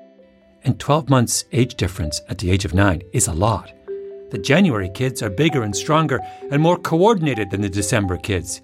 And 0.64 0.80
12 0.80 1.10
months 1.10 1.46
age 1.52 1.74
difference 1.74 2.22
at 2.30 2.38
the 2.38 2.52
age 2.52 2.64
of 2.64 2.76
nine 2.76 3.02
is 3.12 3.26
a 3.26 3.34
lot. 3.34 3.74
The 4.30 4.38
January 4.38 4.90
kids 4.90 5.24
are 5.24 5.32
bigger 5.32 5.64
and 5.64 5.76
stronger 5.76 6.20
and 6.52 6.62
more 6.62 6.78
coordinated 6.78 7.50
than 7.50 7.62
the 7.62 7.68
December 7.68 8.18
kids, 8.18 8.62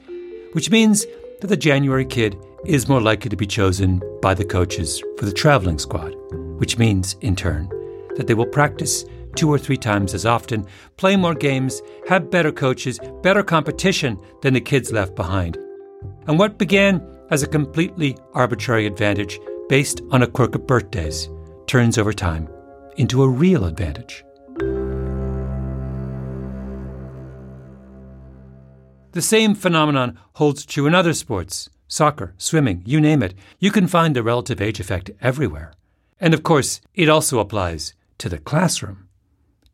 which 0.52 0.70
means 0.70 1.04
that 1.42 1.48
the 1.48 1.58
January 1.58 2.06
kid 2.06 2.38
is 2.64 2.88
more 2.88 3.02
likely 3.02 3.32
to 3.32 3.36
be 3.36 3.48
chosen 3.48 4.04
by 4.22 4.36
the 4.36 4.46
coaches 4.46 5.02
for 5.18 5.26
the 5.26 5.34
traveling 5.34 5.80
squad, 5.80 6.14
which 6.60 6.78
means, 6.78 7.16
in 7.22 7.36
turn, 7.36 7.68
that 8.18 8.28
they 8.28 8.36
will 8.36 8.46
practice 8.46 9.04
two 9.38 9.50
or 9.50 9.58
three 9.58 9.78
times 9.78 10.14
as 10.14 10.26
often, 10.26 10.66
play 10.98 11.16
more 11.16 11.36
games, 11.36 11.82
have 12.10 12.32
better 12.32 12.52
coaches, 12.52 13.00
better 13.22 13.44
competition 13.44 14.20
than 14.42 14.54
the 14.54 14.60
kids 14.60 14.92
left 14.92 15.16
behind. 15.16 15.58
And 16.28 16.38
what 16.38 16.58
began 16.58 17.02
as 17.30 17.44
a 17.44 17.48
completely 17.48 18.18
arbitrary 18.34 18.86
advantage 18.86 19.40
based 19.70 20.02
on 20.12 20.24
a 20.24 20.28
quirk 20.28 20.56
of 20.56 20.68
birthdays 20.68 21.30
turns 21.68 21.98
over 21.98 22.14
time 22.14 22.50
into 22.98 23.24
a 23.24 23.30
real 23.30 23.66
advantage. 23.66 24.24
The 29.12 29.22
same 29.22 29.56
phenomenon 29.56 30.20
holds 30.34 30.66
true 30.66 30.88
in 30.88 30.96
other 30.96 31.14
sports 31.14 31.70
soccer, 31.88 32.34
swimming, 32.38 32.84
you 32.86 33.00
name 33.00 33.24
it. 33.24 33.34
You 33.60 33.72
can 33.72 33.88
find 33.88 34.16
the 34.16 34.24
relative 34.24 34.62
age 34.62 34.80
effect 34.80 35.10
everywhere. 35.22 35.74
And 36.20 36.34
of 36.34 36.44
course, 36.44 36.82
it 36.94 37.10
also 37.10 37.40
applies 37.40 37.94
to 38.18 38.30
the 38.30 38.38
classroom. 38.38 39.07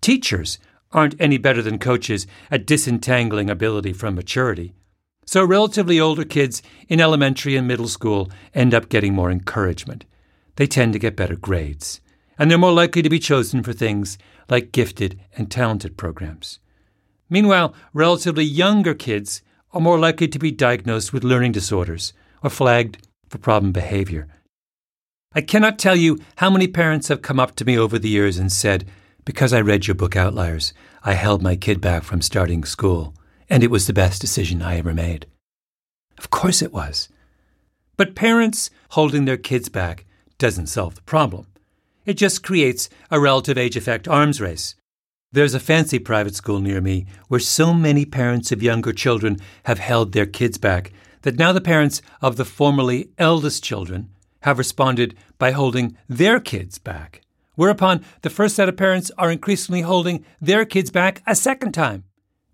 Teachers 0.04 0.60
aren't 0.92 1.16
any 1.18 1.38
better 1.38 1.62
than 1.62 1.80
coaches 1.80 2.28
at 2.52 2.66
disentangling 2.66 3.50
ability 3.50 3.94
from 3.94 4.16
maturity. 4.16 4.74
So, 5.26 5.46
relatively 5.46 5.98
older 5.98 6.26
kids 6.26 6.62
in 6.90 7.00
elementary 7.00 7.56
and 7.56 7.66
middle 7.66 7.88
school 7.88 8.30
end 8.54 8.74
up 8.74 8.90
getting 8.90 9.14
more 9.14 9.32
encouragement. 9.32 10.04
They 10.58 10.68
tend 10.68 10.92
to 10.92 11.00
get 11.00 11.16
better 11.16 11.38
grades. 11.38 12.02
And 12.38 12.52
they're 12.52 12.58
more 12.58 12.74
likely 12.74 13.02
to 13.02 13.10
be 13.10 13.18
chosen 13.18 13.64
for 13.64 13.72
things 13.72 14.18
like 14.50 14.74
gifted 14.74 15.22
and 15.38 15.50
talented 15.50 15.96
programs. 15.96 16.60
Meanwhile, 17.30 17.74
relatively 17.94 18.44
younger 18.44 18.94
kids 18.94 19.42
are 19.72 19.80
more 19.80 19.98
likely 19.98 20.28
to 20.28 20.38
be 20.38 20.52
diagnosed 20.52 21.14
with 21.14 21.24
learning 21.24 21.54
disorders 21.54 22.12
or 22.44 22.50
flagged 22.50 23.08
for 23.30 23.38
problem 23.38 23.72
behavior. 23.72 24.28
I 25.34 25.40
cannot 25.40 25.80
tell 25.80 25.96
you 25.96 26.20
how 26.36 26.50
many 26.50 26.68
parents 26.68 27.08
have 27.08 27.22
come 27.22 27.40
up 27.40 27.56
to 27.56 27.64
me 27.64 27.78
over 27.78 27.98
the 27.98 28.10
years 28.10 28.38
and 28.38 28.52
said, 28.52 28.86
Because 29.26 29.54
I 29.54 29.62
read 29.62 29.88
your 29.88 29.96
book 29.96 30.16
Outliers, 30.16 30.74
I 31.04 31.14
held 31.14 31.42
my 31.42 31.56
kid 31.56 31.80
back 31.80 32.04
from 32.04 32.22
starting 32.22 32.66
school, 32.66 33.16
and 33.50 33.64
it 33.64 33.72
was 33.72 33.88
the 33.88 33.94
best 33.94 34.20
decision 34.20 34.62
I 34.62 34.78
ever 34.78 34.94
made. 34.94 35.28
Of 36.18 36.30
course 36.30 36.62
it 36.62 36.74
was. 36.74 37.10
But 37.96 38.16
parents 38.16 38.70
holding 38.90 39.26
their 39.26 39.38
kids 39.38 39.70
back 39.70 40.06
doesn't 40.38 40.68
solve 40.68 40.96
the 40.96 41.02
problem. 41.04 41.48
It 42.06 42.16
just 42.16 42.44
creates 42.44 42.90
a 43.10 43.20
relative 43.20 43.58
age 43.58 43.78
effect 43.78 44.08
arms 44.10 44.42
race. 44.42 44.76
There's 45.32 45.54
a 45.54 45.60
fancy 45.60 46.00
private 46.00 46.36
school 46.36 46.60
near 46.60 46.82
me 46.82 47.06
where 47.28 47.40
so 47.40 47.74
many 47.74 48.06
parents 48.06 48.52
of 48.52 48.62
younger 48.62 48.92
children 48.92 49.38
have 49.64 49.80
held 49.80 50.12
their 50.12 50.26
kids 50.26 50.58
back 50.58 50.92
that 51.22 51.40
now 51.40 51.54
the 51.54 51.62
parents 51.62 52.02
of 52.22 52.36
the 52.36 52.46
formerly 52.46 53.10
eldest 53.18 53.64
children 53.64 54.10
have 54.42 54.58
responded 54.58 55.16
by 55.40 55.52
holding 55.52 55.98
their 56.10 56.40
kids 56.40 56.78
back. 56.78 57.23
Whereupon 57.56 58.04
the 58.22 58.30
first 58.30 58.56
set 58.56 58.70
of 58.70 58.78
parents 58.78 59.12
are 59.18 59.32
increasingly 59.32 59.82
holding 59.82 60.26
their 60.42 60.66
kids 60.66 60.90
back 60.90 61.22
a 61.28 61.36
second 61.36 61.74
time, 61.74 62.04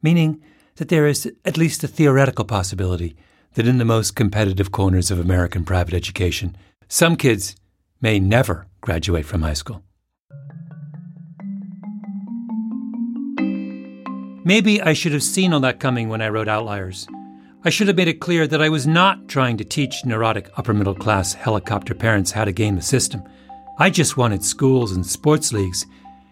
meaning 0.02 0.42
that 0.76 0.90
there 0.90 1.08
is 1.08 1.32
at 1.46 1.58
least 1.58 1.84
a 1.84 1.88
theoretical 1.88 2.46
possibility 2.46 3.16
that 3.54 3.68
in 3.68 3.78
the 3.78 3.86
most 3.86 4.16
competitive 4.16 4.72
corners 4.72 5.10
of 5.10 5.20
American 5.20 5.64
private 5.64 5.94
education, 5.94 6.56
some 6.88 7.16
kids 7.16 7.56
may 8.02 8.20
never 8.20 8.68
graduate 8.82 9.26
from 9.26 9.42
high 9.42 9.54
school. 9.54 9.84
Maybe 14.46 14.82
I 14.82 14.94
should 14.94 15.12
have 15.12 15.24
seen 15.24 15.54
all 15.54 15.60
that 15.60 15.80
coming 15.80 16.10
when 16.10 16.22
I 16.22 16.30
wrote 16.30 16.48
Outliers. 16.48 17.08
I 17.66 17.70
should 17.70 17.88
have 17.88 17.98
made 17.98 18.08
it 18.08 18.22
clear 18.22 18.48
that 18.48 18.62
I 18.62 18.70
was 18.70 18.88
not 18.88 19.28
trying 19.28 19.58
to 19.58 19.66
teach 19.66 20.06
neurotic 20.06 20.50
upper 20.58 20.74
middle 20.74 20.96
class 20.96 21.34
helicopter 21.34 21.94
parents 21.94 22.32
how 22.32 22.46
to 22.46 22.54
game 22.54 22.76
the 22.76 22.82
system. 22.82 23.22
I 23.82 23.90
just 23.90 24.18
wanted 24.18 24.44
schools 24.44 24.92
and 24.92 25.06
sports 25.06 25.54
leagues 25.54 25.86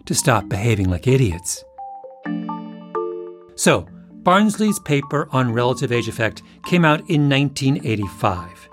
to 0.05 0.13
stop 0.13 0.49
behaving 0.49 0.89
like 0.89 1.07
idiots. 1.07 1.63
So, 3.55 3.87
Barnsley's 4.11 4.79
paper 4.79 5.29
on 5.31 5.53
relative 5.53 5.93
age 5.93 6.09
effect 6.09 6.43
came 6.65 6.83
out 6.83 6.99
in 7.09 7.29
1985. 7.29 8.67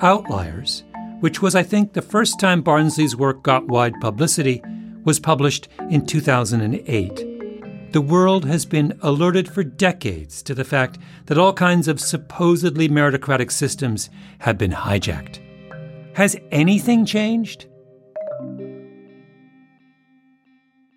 Outliers, 0.00 0.84
which 1.20 1.42
was, 1.42 1.54
I 1.54 1.62
think, 1.62 1.92
the 1.92 2.00
first 2.00 2.40
time 2.40 2.62
Barnsley's 2.62 3.14
work 3.14 3.42
got 3.42 3.68
wide 3.68 4.00
publicity, 4.00 4.62
was 5.04 5.20
published 5.20 5.68
in 5.90 6.06
2008. 6.06 7.92
The 7.92 8.00
world 8.00 8.46
has 8.46 8.64
been 8.64 8.98
alerted 9.02 9.52
for 9.52 9.62
decades 9.62 10.42
to 10.44 10.54
the 10.54 10.64
fact 10.64 10.96
that 11.26 11.36
all 11.36 11.52
kinds 11.52 11.88
of 11.88 12.00
supposedly 12.00 12.88
meritocratic 12.88 13.52
systems 13.52 14.08
have 14.38 14.56
been 14.56 14.72
hijacked. 14.72 15.40
Has 16.14 16.36
anything 16.50 17.04
changed? 17.04 17.67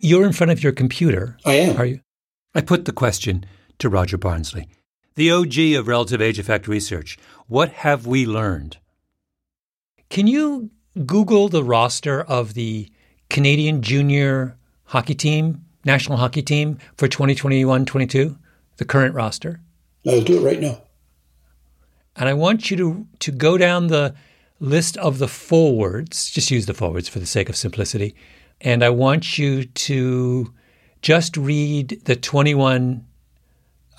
You're 0.04 0.26
in 0.26 0.34
front 0.34 0.52
of 0.52 0.64
your 0.64 0.72
computer. 0.72 1.38
I 1.46 1.54
am. 1.54 1.78
Are 1.78 1.86
you? 1.86 2.00
I 2.56 2.62
put 2.62 2.86
the 2.86 2.92
question 2.92 3.46
to 3.78 3.88
Roger 3.88 4.18
Barnsley, 4.18 4.68
the 5.16 5.32
OG 5.32 5.80
of 5.80 5.88
relative 5.88 6.22
age 6.22 6.40
effect 6.40 6.68
research. 6.68 7.20
What 7.48 7.70
have 7.70 8.08
we 8.08 8.26
learned? 8.26 8.78
Can 10.10 10.26
you 10.26 10.72
Google 11.06 11.50
the 11.50 11.64
roster 11.64 12.22
of 12.24 12.56
the 12.56 12.90
Canadian 13.30 13.84
junior 13.84 14.58
hockey 14.86 15.16
team, 15.16 15.66
national 15.86 16.18
hockey 16.18 16.42
team 16.42 16.80
for 16.98 17.08
2021 17.08 17.86
22, 17.86 18.38
the 18.78 18.86
current 18.86 19.14
roster? 19.14 19.62
I'll 20.06 20.22
do 20.22 20.42
it 20.42 20.44
right 20.44 20.60
now. 20.60 20.82
And 22.16 22.28
I 22.28 22.34
want 22.34 22.72
you 22.72 22.78
to, 22.78 23.08
to 23.20 23.32
go 23.32 23.58
down 23.58 23.88
the 23.88 24.16
list 24.60 24.98
of 24.98 25.20
the 25.20 25.28
forwards, 25.28 26.32
just 26.32 26.50
use 26.50 26.66
the 26.66 26.74
forwards 26.74 27.08
for 27.08 27.20
the 27.20 27.26
sake 27.26 27.50
of 27.50 27.56
simplicity. 27.56 28.16
And 28.64 28.84
I 28.84 28.90
want 28.90 29.38
you 29.38 29.66
to 29.66 30.54
just 31.02 31.36
read 31.36 32.02
the 32.06 32.16
21 32.16 33.06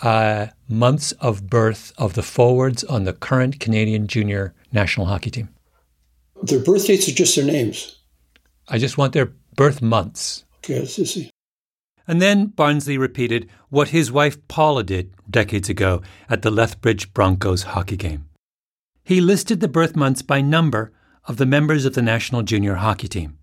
uh, 0.03 0.47
months 0.69 1.13
of 1.13 1.49
birth 1.49 1.93
of 1.99 2.15
the 2.15 2.23
forwards 2.23 2.85
on 2.85 3.05
the 3.05 3.13
current 3.13 3.61
Canadian 3.61 4.07
junior 4.07 4.55
national 4.73 5.07
hockey 5.07 5.31
team. 5.31 5.49
Their 6.43 6.61
birth 6.61 6.87
dates 6.87 7.09
are 7.09 7.13
just 7.13 7.37
their 7.37 7.45
names. 7.45 7.97
I 8.69 8.79
just 8.79 8.99
want 8.99 9.13
their 9.13 9.33
birth 9.57 9.83
months. 9.83 10.45
Okay, 10.59 10.79
let's 10.79 10.95
see. 10.95 11.31
And 12.07 12.21
then 12.21 12.47
Barnsley 12.47 12.99
repeated 12.99 13.49
what 13.69 13.89
his 13.89 14.11
wife 14.11 14.37
Paula 14.49 14.83
did 14.83 15.15
decades 15.31 15.69
ago 15.69 16.03
at 16.29 16.43
the 16.43 16.51
Lethbridge 16.51 17.13
Broncos 17.15 17.63
hockey 17.63 17.97
game. 17.97 18.29
He 19.05 19.21
listed 19.21 19.61
the 19.61 19.69
birth 19.69 19.95
months 19.95 20.23
by 20.23 20.41
number 20.41 20.93
of 21.27 21.37
the 21.37 21.47
members 21.47 21.85
of 21.85 21.95
the 21.95 22.03
national 22.03 22.43
junior 22.43 22.77
hockey 22.77 23.09
team. 23.09 23.39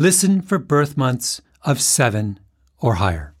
Listen 0.00 0.40
for 0.40 0.58
birth 0.58 0.96
months 0.96 1.42
of 1.62 1.78
seven 1.78 2.40
or 2.78 2.94
higher. 2.94 3.34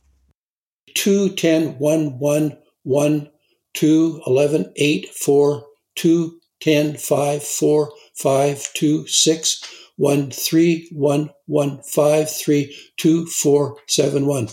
2, 0.94 1.30
10, 1.30 1.78
1, 1.78 2.18
1, 2.18 2.58
1, 2.82 3.30
2, 3.72 4.22
11, 4.26 4.72
8, 4.76 5.08
4, 5.08 5.66
2, 5.94 6.40
10, 6.60 6.96
5, 6.98 7.42
4, 7.42 7.90
5, 8.14 8.72
2, 8.74 9.06
6, 9.06 9.74
1, 9.96 10.30
3, 10.30 10.88
1, 10.92 11.30
1, 11.46 11.82
5, 11.82 12.30
3, 12.30 12.76
2, 12.98 13.26
4, 13.26 13.76
7, 13.86 14.26
1. 14.26 14.48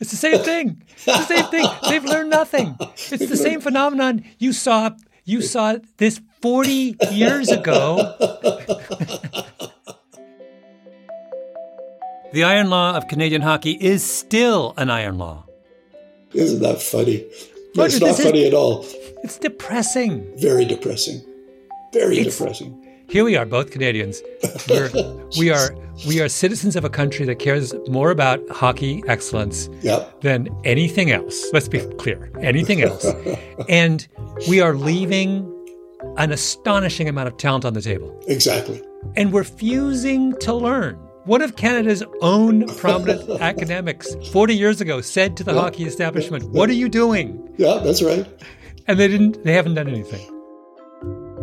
It's 0.00 0.10
the 0.10 0.16
same 0.18 0.42
thing. 0.42 0.82
It's 0.96 1.04
the 1.06 1.22
same 1.22 1.46
thing. 1.46 1.66
They've 1.88 2.04
learned 2.04 2.28
nothing. 2.28 2.76
It's 3.10 3.26
the 3.26 3.38
same 3.38 3.62
phenomenon 3.62 4.22
you 4.38 4.52
saw 4.52 4.90
you 5.24 5.40
saw 5.40 5.76
this 5.96 6.20
40 6.42 6.96
years 7.10 7.50
ago. 7.50 8.16
The 12.32 12.44
iron 12.44 12.68
law 12.70 12.94
of 12.96 13.08
Canadian 13.08 13.42
hockey 13.42 13.72
is 13.80 14.02
still 14.04 14.74
an 14.76 14.90
iron 14.90 15.18
law. 15.18 15.44
Isn't 16.34 16.60
that 16.62 16.80
funny? 16.82 17.24
Roger, 17.76 17.86
it's 17.96 18.00
not 18.00 18.06
this 18.08 18.18
is- 18.20 18.24
funny 18.26 18.46
at 18.46 18.54
all. 18.54 18.84
It's 19.24 19.38
depressing. 19.38 20.26
Very 20.36 20.64
depressing. 20.64 21.22
Very 21.92 22.18
It's- 22.18 22.36
depressing. 22.38 22.84
Here 23.08 23.24
we 23.24 23.36
are, 23.36 23.46
both 23.46 23.70
Canadians. 23.70 24.20
We're, 24.68 24.90
we 25.38 25.48
are 25.50 25.74
we 26.06 26.20
are 26.20 26.28
citizens 26.28 26.76
of 26.76 26.84
a 26.84 26.90
country 26.90 27.24
that 27.24 27.38
cares 27.38 27.72
more 27.88 28.10
about 28.10 28.46
hockey 28.50 29.02
excellence 29.08 29.70
Yep. 29.80 30.20
than 30.20 30.48
anything 30.64 31.10
else. 31.10 31.48
Let's 31.54 31.68
be 31.68 31.80
clear, 31.96 32.30
anything 32.42 32.82
else. 32.82 33.06
and 33.70 34.06
we 34.46 34.60
are 34.60 34.74
leaving 34.74 35.50
an 36.18 36.30
astonishing 36.30 37.08
amount 37.08 37.28
of 37.28 37.38
talent 37.38 37.64
on 37.64 37.72
the 37.72 37.80
table, 37.80 38.14
Exactly. 38.28 38.82
and 39.16 39.32
we're 39.32 39.40
refusing 39.40 40.36
to 40.40 40.52
learn. 40.54 40.98
One 41.28 41.42
of 41.42 41.56
Canada's 41.56 42.02
own 42.22 42.66
prominent 42.78 43.28
academics 43.42 44.14
40 44.32 44.56
years 44.56 44.80
ago 44.80 45.02
said 45.02 45.36
to 45.36 45.44
the 45.44 45.52
hockey 45.52 45.84
establishment, 45.84 46.48
"What 46.52 46.70
are 46.70 46.72
you 46.72 46.88
doing?" 46.88 47.46
Yeah, 47.58 47.80
that's 47.84 48.00
right. 48.00 48.26
And 48.86 48.98
they 48.98 49.08
didn't. 49.08 49.44
They 49.44 49.52
haven't 49.52 49.74
done 49.74 49.88
anything. 49.88 50.24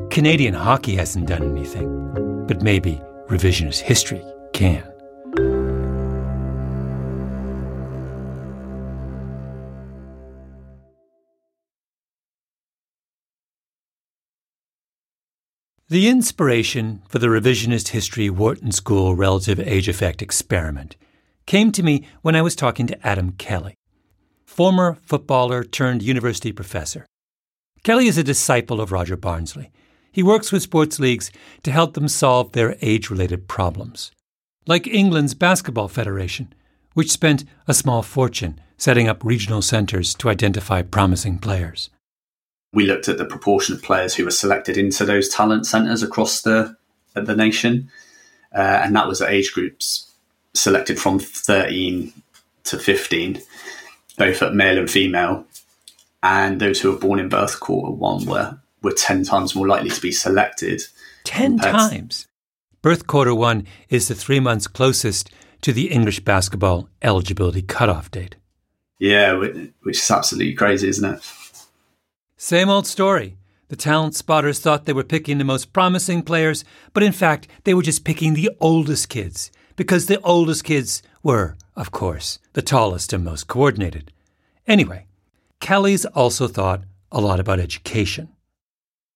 Canadian 0.10 0.56
hockey 0.56 0.96
hasn't 0.96 1.28
done 1.28 1.44
anything, 1.44 2.46
but 2.48 2.64
maybe 2.64 3.00
revisionist 3.30 3.82
history 3.82 4.24
can. 4.54 4.84
The 15.88 16.10
inspiration 16.10 17.04
for 17.08 17.20
the 17.20 17.28
revisionist 17.28 17.90
history 17.90 18.28
Wharton 18.28 18.72
School 18.72 19.14
relative 19.16 19.60
age 19.60 19.88
effect 19.88 20.24
experiment 20.24 20.96
came 21.46 21.72
to 21.74 21.84
me 21.84 22.08
when 22.24 22.36
I 22.36 22.42
was 22.42 22.56
talking 22.56 22.88
to 22.88 23.08
Adam 23.08 23.34
Kelly, 23.34 23.76
former 24.48 24.98
footballer 25.04 25.64
turned 25.64 26.02
university 26.02 26.52
professor. 26.52 27.06
Kelly 27.84 28.08
is 28.08 28.18
a 28.18 28.24
disciple 28.24 28.82
of 28.82 28.92
Roger 28.92 29.16
Barnsley. 29.16 29.70
He 30.12 30.24
works 30.24 30.52
with 30.52 30.64
sports 30.64 31.00
leagues 31.00 31.30
to 31.62 31.72
help 31.72 31.94
them 31.94 32.08
solve 32.08 32.54
their 32.54 32.78
age 32.82 33.12
related 33.12 33.48
problems. 33.48 34.12
Like 34.66 34.88
England's 34.88 35.36
Basketball 35.36 35.88
Federation, 35.88 36.52
which 36.96 37.12
spent 37.12 37.46
a 37.68 37.76
small 37.76 38.02
fortune 38.02 38.60
setting 38.76 39.08
up 39.08 39.24
regional 39.24 39.62
centres 39.62 40.16
to 40.16 40.30
identify 40.30 40.82
promising 40.82 41.38
players. 41.38 41.92
We 42.76 42.86
looked 42.86 43.08
at 43.08 43.18
the 43.18 43.26
proportion 43.26 43.74
of 43.74 43.82
players 43.82 44.14
who 44.14 44.26
were 44.26 44.32
selected 44.32 44.78
into 44.78 45.06
those 45.06 45.30
talent 45.30 45.66
centres 45.66 46.04
across 46.04 46.42
the 46.42 46.76
the 47.14 47.36
nation, 47.36 47.90
uh, 48.54 48.82
and 48.84 48.94
that 48.96 49.08
was 49.08 49.22
at 49.22 49.32
age 49.32 49.54
groups 49.54 50.12
selected 50.54 51.00
from 51.00 51.18
13 51.18 52.12
to 52.66 52.78
15, 52.78 53.42
both 54.18 54.42
at 54.42 54.54
male 54.54 54.78
and 54.78 54.92
female, 54.92 55.46
and 56.22 56.60
those 56.60 56.82
who 56.82 56.92
were 56.92 57.00
born 57.00 57.20
in 57.20 57.30
birth 57.30 57.62
quarter 57.62 57.92
one 57.92 58.26
were 58.26 58.60
were 58.82 58.92
10 58.92 59.24
times 59.24 59.56
more 59.56 59.68
likely 59.68 59.90
to 59.90 60.02
be 60.02 60.12
selected. 60.12 60.82
Ten 61.24 61.58
compared 61.58 61.76
to- 61.76 61.96
times. 61.96 62.28
Birth 62.82 63.08
quarter 63.08 63.34
one 63.34 63.66
is 63.90 64.10
the 64.10 64.14
three 64.14 64.40
months 64.40 64.68
closest 64.68 65.32
to 65.62 65.74
the 65.74 65.90
English 65.90 66.20
basketball 66.20 66.88
eligibility 67.02 67.64
cutoff 67.64 68.12
date. 68.12 68.36
Yeah, 69.00 69.34
which 69.34 69.98
is 69.98 70.12
absolutely 70.12 70.54
crazy, 70.54 70.90
isn't 70.90 71.14
it? 71.16 71.24
Same 72.46 72.70
old 72.70 72.86
story. 72.86 73.38
The 73.70 73.76
talent 73.76 74.14
spotters 74.14 74.60
thought 74.60 74.86
they 74.86 74.94
were 74.94 75.04
picking 75.04 75.40
the 75.40 75.44
most 75.44 75.74
promising 75.74 76.22
players, 76.22 76.64
but 76.94 77.02
in 77.02 77.12
fact, 77.12 77.48
they 77.64 77.74
were 77.74 77.82
just 77.82 78.06
picking 78.06 78.36
the 78.36 78.52
oldest 78.60 79.10
kids, 79.10 79.52
because 79.76 80.06
the 80.06 80.22
oldest 80.22 80.64
kids 80.64 81.02
were, 81.24 81.56
of 81.76 81.90
course, 81.90 82.38
the 82.54 82.62
tallest 82.62 83.14
and 83.14 83.26
most 83.26 83.48
coordinated. 83.48 84.12
Anyway, 84.68 85.08
Kelly's 85.60 86.06
also 86.06 86.48
thought 86.48 86.84
a 87.12 87.20
lot 87.20 87.40
about 87.40 87.60
education. 87.60 88.30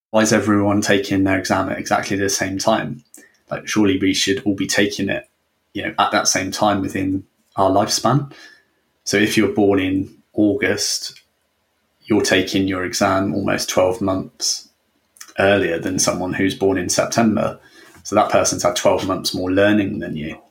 why 0.09 0.23
is 0.23 0.33
everyone 0.33 0.81
taking 0.81 1.23
their 1.23 1.37
exam 1.37 1.69
at 1.69 1.77
exactly 1.77 2.17
the 2.17 2.29
same 2.29 2.57
time? 2.57 3.03
Like, 3.51 3.67
surely 3.67 3.99
we 3.99 4.15
should 4.15 4.41
all 4.41 4.55
be 4.55 4.65
taking 4.65 5.07
it, 5.07 5.29
you 5.75 5.83
know, 5.83 5.93
at 5.99 6.11
that 6.13 6.27
same 6.27 6.49
time 6.49 6.81
within 6.81 7.23
our 7.55 7.69
lifespan. 7.69 8.33
So 9.03 9.17
if 9.17 9.37
you're 9.37 9.53
born 9.53 9.79
in 9.79 10.17
August, 10.33 11.21
you're 12.09 12.21
taking 12.21 12.67
your 12.67 12.83
exam 12.83 13.33
almost 13.35 13.69
12 13.69 14.01
months 14.01 14.69
earlier 15.37 15.79
than 15.79 15.99
someone 15.99 16.33
who's 16.33 16.55
born 16.55 16.77
in 16.77 16.89
September. 16.89 17.59
So 18.03 18.15
that 18.15 18.31
person's 18.31 18.63
had 18.63 18.75
12 18.75 19.07
months 19.07 19.33
more 19.33 19.51
learning 19.51 19.99
than 19.99 20.15
you. 20.17 20.41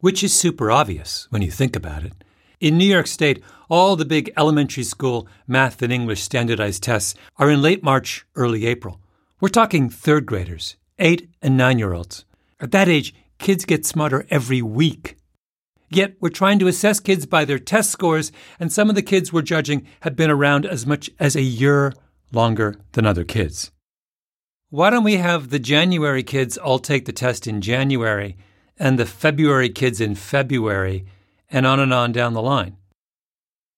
which 0.00 0.24
is 0.24 0.32
super 0.32 0.70
obvious 0.70 1.26
when 1.30 1.42
you 1.42 1.50
think 1.50 1.76
about 1.76 2.04
it. 2.04 2.12
In 2.58 2.78
New 2.78 2.86
York 2.86 3.06
State, 3.06 3.42
all 3.68 3.96
the 3.96 4.04
big 4.06 4.32
elementary 4.36 4.82
school 4.82 5.28
math 5.46 5.82
and 5.82 5.92
English 5.92 6.22
standardized 6.22 6.82
tests 6.82 7.14
are 7.36 7.50
in 7.50 7.60
late 7.62 7.82
March, 7.82 8.24
early 8.34 8.66
April. 8.66 8.98
We're 9.40 9.48
talking 9.50 9.90
third 9.90 10.24
graders, 10.26 10.76
eight 10.98 11.28
and 11.42 11.56
nine 11.56 11.78
year 11.78 11.92
olds. 11.92 12.24
At 12.60 12.72
that 12.72 12.88
age, 12.88 13.14
kids 13.38 13.64
get 13.66 13.84
smarter 13.86 14.26
every 14.30 14.62
week. 14.62 15.16
Yet 15.90 16.14
we're 16.20 16.28
trying 16.28 16.60
to 16.60 16.68
assess 16.68 17.00
kids 17.00 17.26
by 17.26 17.44
their 17.44 17.58
test 17.58 17.90
scores, 17.90 18.30
and 18.60 18.72
some 18.72 18.88
of 18.88 18.94
the 18.94 19.02
kids 19.02 19.32
we're 19.32 19.42
judging 19.42 19.86
have 20.00 20.14
been 20.14 20.30
around 20.30 20.64
as 20.64 20.86
much 20.86 21.10
as 21.18 21.34
a 21.34 21.42
year 21.42 21.92
longer 22.32 22.76
than 22.92 23.06
other 23.06 23.24
kids. 23.24 23.72
Why 24.68 24.90
don't 24.90 25.02
we 25.02 25.16
have 25.16 25.50
the 25.50 25.58
January 25.58 26.22
kids 26.22 26.56
all 26.56 26.78
take 26.78 27.06
the 27.06 27.12
test 27.12 27.48
in 27.48 27.60
January 27.60 28.36
and 28.76 28.98
the 28.98 29.04
February 29.04 29.68
kids 29.68 30.00
in 30.00 30.14
February 30.14 31.06
and 31.48 31.66
on 31.66 31.80
and 31.80 31.92
on 31.92 32.12
down 32.12 32.34
the 32.34 32.42
line? 32.42 32.76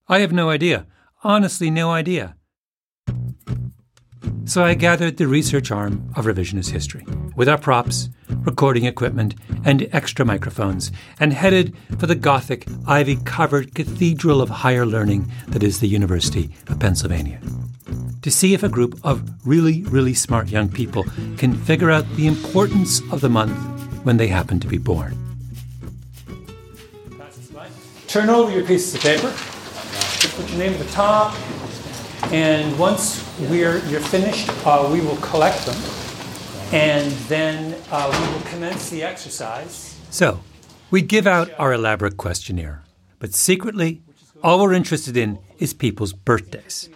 I 0.06 0.18
have 0.18 0.32
no 0.32 0.50
idea. 0.50 0.86
Honestly, 1.24 1.70
no 1.70 1.90
idea. 1.90 2.36
So 4.44 4.64
I 4.64 4.74
gathered 4.74 5.16
the 5.16 5.26
research 5.26 5.70
arm 5.70 6.12
of 6.16 6.26
revisionist 6.26 6.70
history 6.70 7.04
with 7.34 7.48
our 7.48 7.58
props, 7.58 8.08
recording 8.28 8.84
equipment, 8.84 9.34
and 9.64 9.88
extra 9.92 10.24
microphones, 10.24 10.90
and 11.20 11.32
headed 11.32 11.76
for 11.98 12.06
the 12.06 12.14
Gothic, 12.14 12.66
ivy 12.86 13.16
covered 13.24 13.74
cathedral 13.74 14.40
of 14.40 14.48
higher 14.48 14.84
learning 14.84 15.30
that 15.48 15.62
is 15.62 15.80
the 15.80 15.88
University 15.88 16.50
of 16.68 16.78
Pennsylvania 16.80 17.40
to 18.22 18.30
see 18.30 18.54
if 18.54 18.62
a 18.62 18.68
group 18.68 18.98
of 19.04 19.46
really, 19.46 19.82
really 19.84 20.14
smart 20.14 20.48
young 20.48 20.68
people 20.68 21.04
can 21.36 21.54
figure 21.54 21.90
out 21.90 22.08
the 22.14 22.26
importance 22.26 23.00
of 23.12 23.20
the 23.20 23.28
month 23.28 23.56
when 24.04 24.16
they 24.16 24.28
happen 24.28 24.60
to 24.60 24.66
be 24.66 24.78
born. 24.78 25.18
Turn 28.06 28.30
over 28.30 28.52
your 28.52 28.64
pieces 28.64 28.94
of 28.94 29.00
paper. 29.00 29.32
Put 30.36 30.48
your 30.50 30.58
name 30.58 30.72
at 30.72 30.78
the 30.78 30.92
top. 30.92 31.34
And 32.30 32.78
once 32.78 33.21
we're, 33.40 33.78
you're 33.86 34.00
finished, 34.00 34.48
uh, 34.66 34.88
we 34.92 35.00
will 35.00 35.16
collect 35.16 35.66
them. 35.66 35.76
And 36.72 37.12
then 37.28 37.76
uh, 37.90 38.08
we 38.10 38.34
will 38.34 38.44
commence 38.50 38.90
the 38.90 39.02
exercise. 39.02 39.98
So, 40.10 40.40
we 40.90 41.02
give 41.02 41.26
out 41.26 41.50
our 41.58 41.72
elaborate 41.72 42.16
questionnaire. 42.16 42.82
But 43.18 43.34
secretly, 43.34 44.02
all 44.42 44.60
we're 44.60 44.72
interested 44.72 45.16
in 45.16 45.38
is 45.58 45.74
people's 45.74 46.12
birthdays. 46.12 46.88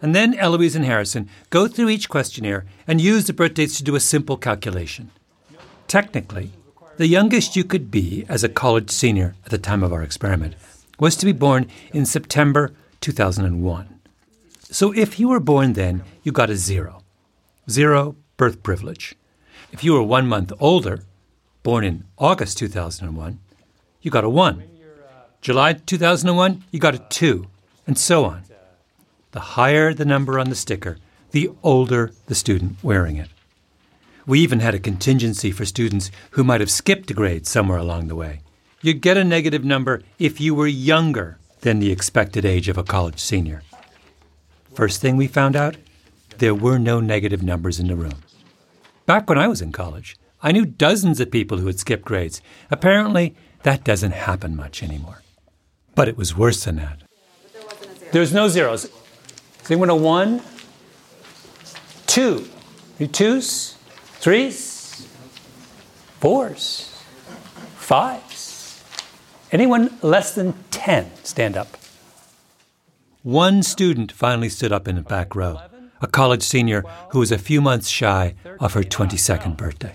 And 0.00 0.14
then 0.14 0.34
Eloise 0.34 0.76
and 0.76 0.84
Harrison 0.84 1.28
go 1.50 1.66
through 1.66 1.88
each 1.88 2.08
questionnaire 2.08 2.66
and 2.86 3.00
use 3.00 3.26
the 3.26 3.32
birth 3.32 3.54
dates 3.54 3.78
to 3.78 3.84
do 3.84 3.96
a 3.96 4.00
simple 4.00 4.36
calculation. 4.36 5.10
Technically, 5.88 6.50
the 6.96 7.06
youngest 7.06 7.56
you 7.56 7.64
could 7.64 7.90
be 7.90 8.24
as 8.28 8.44
a 8.44 8.48
college 8.48 8.90
senior 8.90 9.34
at 9.44 9.50
the 9.50 9.58
time 9.58 9.82
of 9.82 9.92
our 9.92 10.02
experiment 10.02 10.54
was 10.98 11.16
to 11.16 11.26
be 11.26 11.32
born 11.32 11.68
in 11.92 12.06
September 12.06 12.72
2001. 13.00 13.93
So 14.74 14.90
if 14.90 15.20
you 15.20 15.28
were 15.28 15.38
born 15.38 15.74
then, 15.74 16.02
you 16.24 16.32
got 16.32 16.50
a 16.50 16.56
zero. 16.56 17.04
Zero 17.70 18.16
birth 18.36 18.64
privilege. 18.64 19.14
If 19.70 19.84
you 19.84 19.92
were 19.92 20.02
one 20.02 20.26
month 20.26 20.52
older, 20.58 21.04
born 21.62 21.84
in 21.84 22.02
August 22.18 22.58
2001, 22.58 23.38
you 24.02 24.10
got 24.10 24.24
a 24.24 24.28
one. 24.28 24.64
July 25.40 25.74
2001, 25.74 26.64
you 26.72 26.80
got 26.80 26.96
a 26.96 27.06
two, 27.08 27.46
and 27.86 27.96
so 27.96 28.24
on. 28.24 28.42
The 29.30 29.54
higher 29.54 29.94
the 29.94 30.04
number 30.04 30.40
on 30.40 30.48
the 30.48 30.56
sticker, 30.56 30.98
the 31.30 31.50
older 31.62 32.10
the 32.26 32.34
student 32.34 32.82
wearing 32.82 33.16
it. 33.16 33.28
We 34.26 34.40
even 34.40 34.58
had 34.58 34.74
a 34.74 34.80
contingency 34.80 35.52
for 35.52 35.64
students 35.64 36.10
who 36.32 36.42
might 36.42 36.60
have 36.60 36.68
skipped 36.68 37.12
a 37.12 37.14
grade 37.14 37.46
somewhere 37.46 37.78
along 37.78 38.08
the 38.08 38.16
way. 38.16 38.40
You'd 38.82 39.02
get 39.02 39.16
a 39.16 39.22
negative 39.22 39.64
number 39.64 40.02
if 40.18 40.40
you 40.40 40.52
were 40.52 40.66
younger 40.66 41.38
than 41.60 41.78
the 41.78 41.92
expected 41.92 42.44
age 42.44 42.68
of 42.68 42.76
a 42.76 42.82
college 42.82 43.20
senior. 43.20 43.62
First 44.74 45.00
thing 45.00 45.16
we 45.16 45.28
found 45.28 45.54
out, 45.54 45.76
there 46.38 46.54
were 46.54 46.78
no 46.78 46.98
negative 46.98 47.44
numbers 47.44 47.78
in 47.78 47.86
the 47.86 47.94
room. 47.94 48.24
Back 49.06 49.28
when 49.28 49.38
I 49.38 49.46
was 49.46 49.62
in 49.62 49.70
college, 49.70 50.16
I 50.42 50.50
knew 50.50 50.64
dozens 50.64 51.20
of 51.20 51.30
people 51.30 51.58
who 51.58 51.68
had 51.68 51.78
skipped 51.78 52.04
grades. 52.04 52.42
Apparently, 52.72 53.36
that 53.62 53.84
doesn't 53.84 54.12
happen 54.12 54.56
much 54.56 54.82
anymore. 54.82 55.22
But 55.94 56.08
it 56.08 56.16
was 56.16 56.36
worse 56.36 56.64
than 56.64 56.76
that. 56.76 57.02
There's 58.10 58.34
no 58.34 58.48
zeros. 58.48 58.86
Is 58.86 59.70
anyone 59.70 59.90
a 59.90 59.96
one? 59.96 60.42
Two. 62.06 62.48
Any 62.98 63.08
twos? 63.08 63.76
Threes? 64.18 65.06
Fours? 66.18 67.00
Fives? 67.76 68.82
Anyone 69.52 69.96
less 70.02 70.34
than 70.34 70.54
10, 70.72 71.12
stand 71.22 71.56
up. 71.56 71.76
One 73.24 73.62
student 73.62 74.12
finally 74.12 74.50
stood 74.50 74.70
up 74.70 74.86
in 74.86 74.96
the 74.96 75.00
back 75.00 75.34
row, 75.34 75.58
a 76.02 76.06
college 76.06 76.42
senior 76.42 76.84
who 77.12 77.20
was 77.20 77.32
a 77.32 77.38
few 77.38 77.62
months 77.62 77.88
shy 77.88 78.34
of 78.60 78.74
her 78.74 78.82
22nd 78.82 79.56
birthday. 79.56 79.94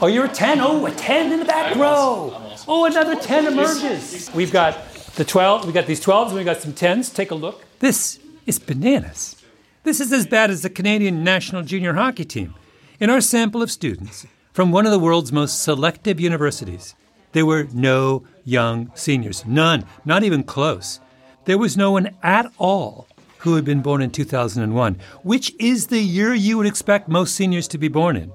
Oh, 0.00 0.06
you're 0.06 0.26
a 0.26 0.28
10? 0.28 0.60
Oh, 0.60 0.86
a 0.86 0.92
10 0.92 1.32
in 1.32 1.40
the 1.40 1.44
back 1.44 1.74
row. 1.74 2.32
Oh, 2.68 2.84
another 2.84 3.16
10 3.16 3.48
emerges. 3.48 4.30
We've 4.32 4.52
got 4.52 4.94
the 5.16 5.24
12, 5.24 5.64
we've 5.64 5.74
got 5.74 5.86
these 5.86 6.00
12s, 6.00 6.28
and 6.28 6.36
we've 6.36 6.44
got 6.44 6.58
some 6.58 6.72
10s. 6.72 7.12
Take 7.12 7.32
a 7.32 7.34
look. 7.34 7.64
This 7.80 8.20
is 8.46 8.60
bananas. 8.60 9.42
This 9.82 9.98
is 9.98 10.12
as 10.12 10.24
bad 10.24 10.48
as 10.48 10.62
the 10.62 10.70
Canadian 10.70 11.24
national 11.24 11.62
junior 11.62 11.94
hockey 11.94 12.24
team. 12.24 12.54
In 13.00 13.10
our 13.10 13.20
sample 13.20 13.62
of 13.62 13.70
students 13.72 14.28
from 14.52 14.70
one 14.70 14.86
of 14.86 14.92
the 14.92 14.98
world's 15.00 15.32
most 15.32 15.60
selective 15.60 16.20
universities, 16.20 16.94
there 17.32 17.46
were 17.46 17.66
no 17.72 18.22
young 18.44 18.92
seniors. 18.94 19.44
None, 19.44 19.84
not 20.04 20.22
even 20.22 20.44
close. 20.44 21.00
There 21.44 21.58
was 21.58 21.76
no 21.76 21.90
one 21.90 22.14
at 22.22 22.52
all 22.58 23.08
who 23.38 23.56
had 23.56 23.64
been 23.64 23.82
born 23.82 24.02
in 24.02 24.10
2001, 24.10 24.96
which 25.24 25.52
is 25.58 25.88
the 25.88 25.98
year 25.98 26.32
you 26.32 26.56
would 26.56 26.66
expect 26.66 27.08
most 27.08 27.34
seniors 27.34 27.66
to 27.68 27.78
be 27.78 27.88
born 27.88 28.16
in. 28.16 28.32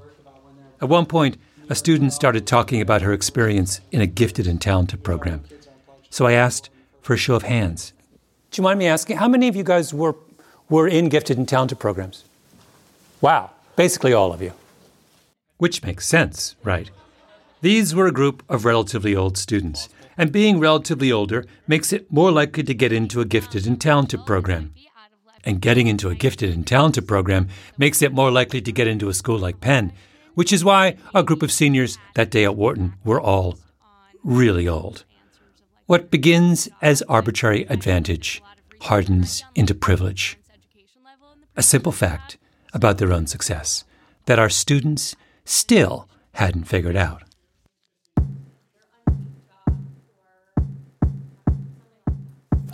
At 0.82 0.90
one 0.90 1.06
point, 1.06 1.38
a 1.70 1.76
student 1.76 2.12
started 2.12 2.46
talking 2.46 2.82
about 2.82 3.02
her 3.02 3.14
experience 3.14 3.80
in 3.92 4.02
a 4.02 4.08
gifted 4.08 4.48
and 4.48 4.62
talented 4.62 5.04
program. 5.04 5.44
So 6.10 6.26
I 6.26 6.34
asked 6.34 6.70
for 7.02 7.14
a 7.14 7.18
show 7.18 7.36
of 7.36 7.44
hands. 7.44 7.94
Do 8.52 8.60
you 8.60 8.64
mind 8.64 8.80
me 8.80 8.88
asking, 8.88 9.18
how 9.18 9.30
many 9.30 9.48
of 9.48 9.56
you 9.56 9.64
guys 9.64 9.94
were, 9.94 10.16
were 10.70 10.88
in 10.88 11.08
gifted 11.08 11.38
and 11.38 11.48
talented 11.48 11.80
programs? 11.80 12.26
Wow, 13.22 13.52
basically 13.78 14.12
all 14.12 14.34
of 14.34 14.42
you. 14.42 14.52
Which 15.58 15.84
makes 15.84 16.06
sense, 16.06 16.56
right? 16.64 16.90
These 17.62 17.96
were 17.96 18.08
a 18.08 18.12
group 18.12 18.44
of 18.50 18.66
relatively 18.66 19.16
old 19.16 19.38
students, 19.38 19.90
and 20.18 20.32
being 20.32 20.60
relatively 20.60 21.12
older 21.12 21.46
makes 21.68 21.94
it 21.94 22.12
more 22.12 22.32
likely 22.32 22.64
to 22.64 22.74
get 22.74 22.92
into 22.92 23.22
a 23.22 23.26
gifted 23.26 23.68
and 23.68 23.80
talented 23.80 24.26
program. 24.26 24.74
And 25.44 25.62
getting 25.62 25.88
into 25.88 26.10
a 26.10 26.16
gifted 26.16 26.54
and 26.54 26.66
talented 26.66 27.08
program 27.08 27.48
makes 27.78 28.02
it 28.02 28.12
more 28.12 28.32
likely 28.32 28.62
to 28.62 28.72
get 28.72 28.88
into 28.88 29.10
a 29.10 29.14
school 29.14 29.38
like 29.38 29.62
Penn, 29.62 29.94
which 30.34 30.52
is 30.52 30.66
why 30.66 30.98
our 31.14 31.24
group 31.24 31.42
of 31.42 31.52
seniors 31.52 31.98
that 32.16 32.32
day 32.32 32.44
at 32.44 32.56
Wharton 32.56 32.96
were 33.04 33.22
all 33.22 33.58
really 34.24 34.68
old. 34.68 35.06
What 35.86 36.12
begins 36.12 36.68
as 36.82 37.02
arbitrary 37.04 37.64
advantage 37.70 38.42
hardens 38.82 39.44
into 39.56 39.74
privilege. 39.74 40.38
A 41.56 41.64
simple 41.64 41.92
fact 41.92 42.38
about 42.74 42.98
their 42.98 43.14
own 43.14 43.28
success 43.28 43.84
that 44.26 44.40
our 44.40 44.50
students 44.50 45.16
still 45.46 46.08
hadn't 46.34 46.66
figured 46.66 46.98
out. 46.98 47.24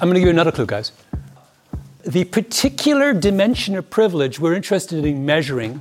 I'm 0.03 0.09
going 0.09 0.15
to 0.15 0.19
give 0.19 0.27
you 0.27 0.31
another 0.31 0.51
clue, 0.51 0.65
guys. 0.65 0.91
The 2.05 2.25
particular 2.25 3.13
dimension 3.13 3.77
of 3.77 3.89
privilege 3.89 4.37
we're 4.37 4.53
interested 4.53 5.05
in 5.05 5.25
measuring, 5.25 5.79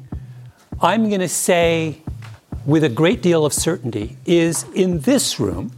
I'm 0.81 1.09
going 1.09 1.23
to 1.23 1.29
say 1.29 2.03
with 2.65 2.85
a 2.85 2.89
great 2.89 3.21
deal 3.21 3.45
of 3.45 3.53
certainty, 3.53 4.17
is 4.25 4.65
in 4.77 5.01
this 5.01 5.41
room 5.41 5.73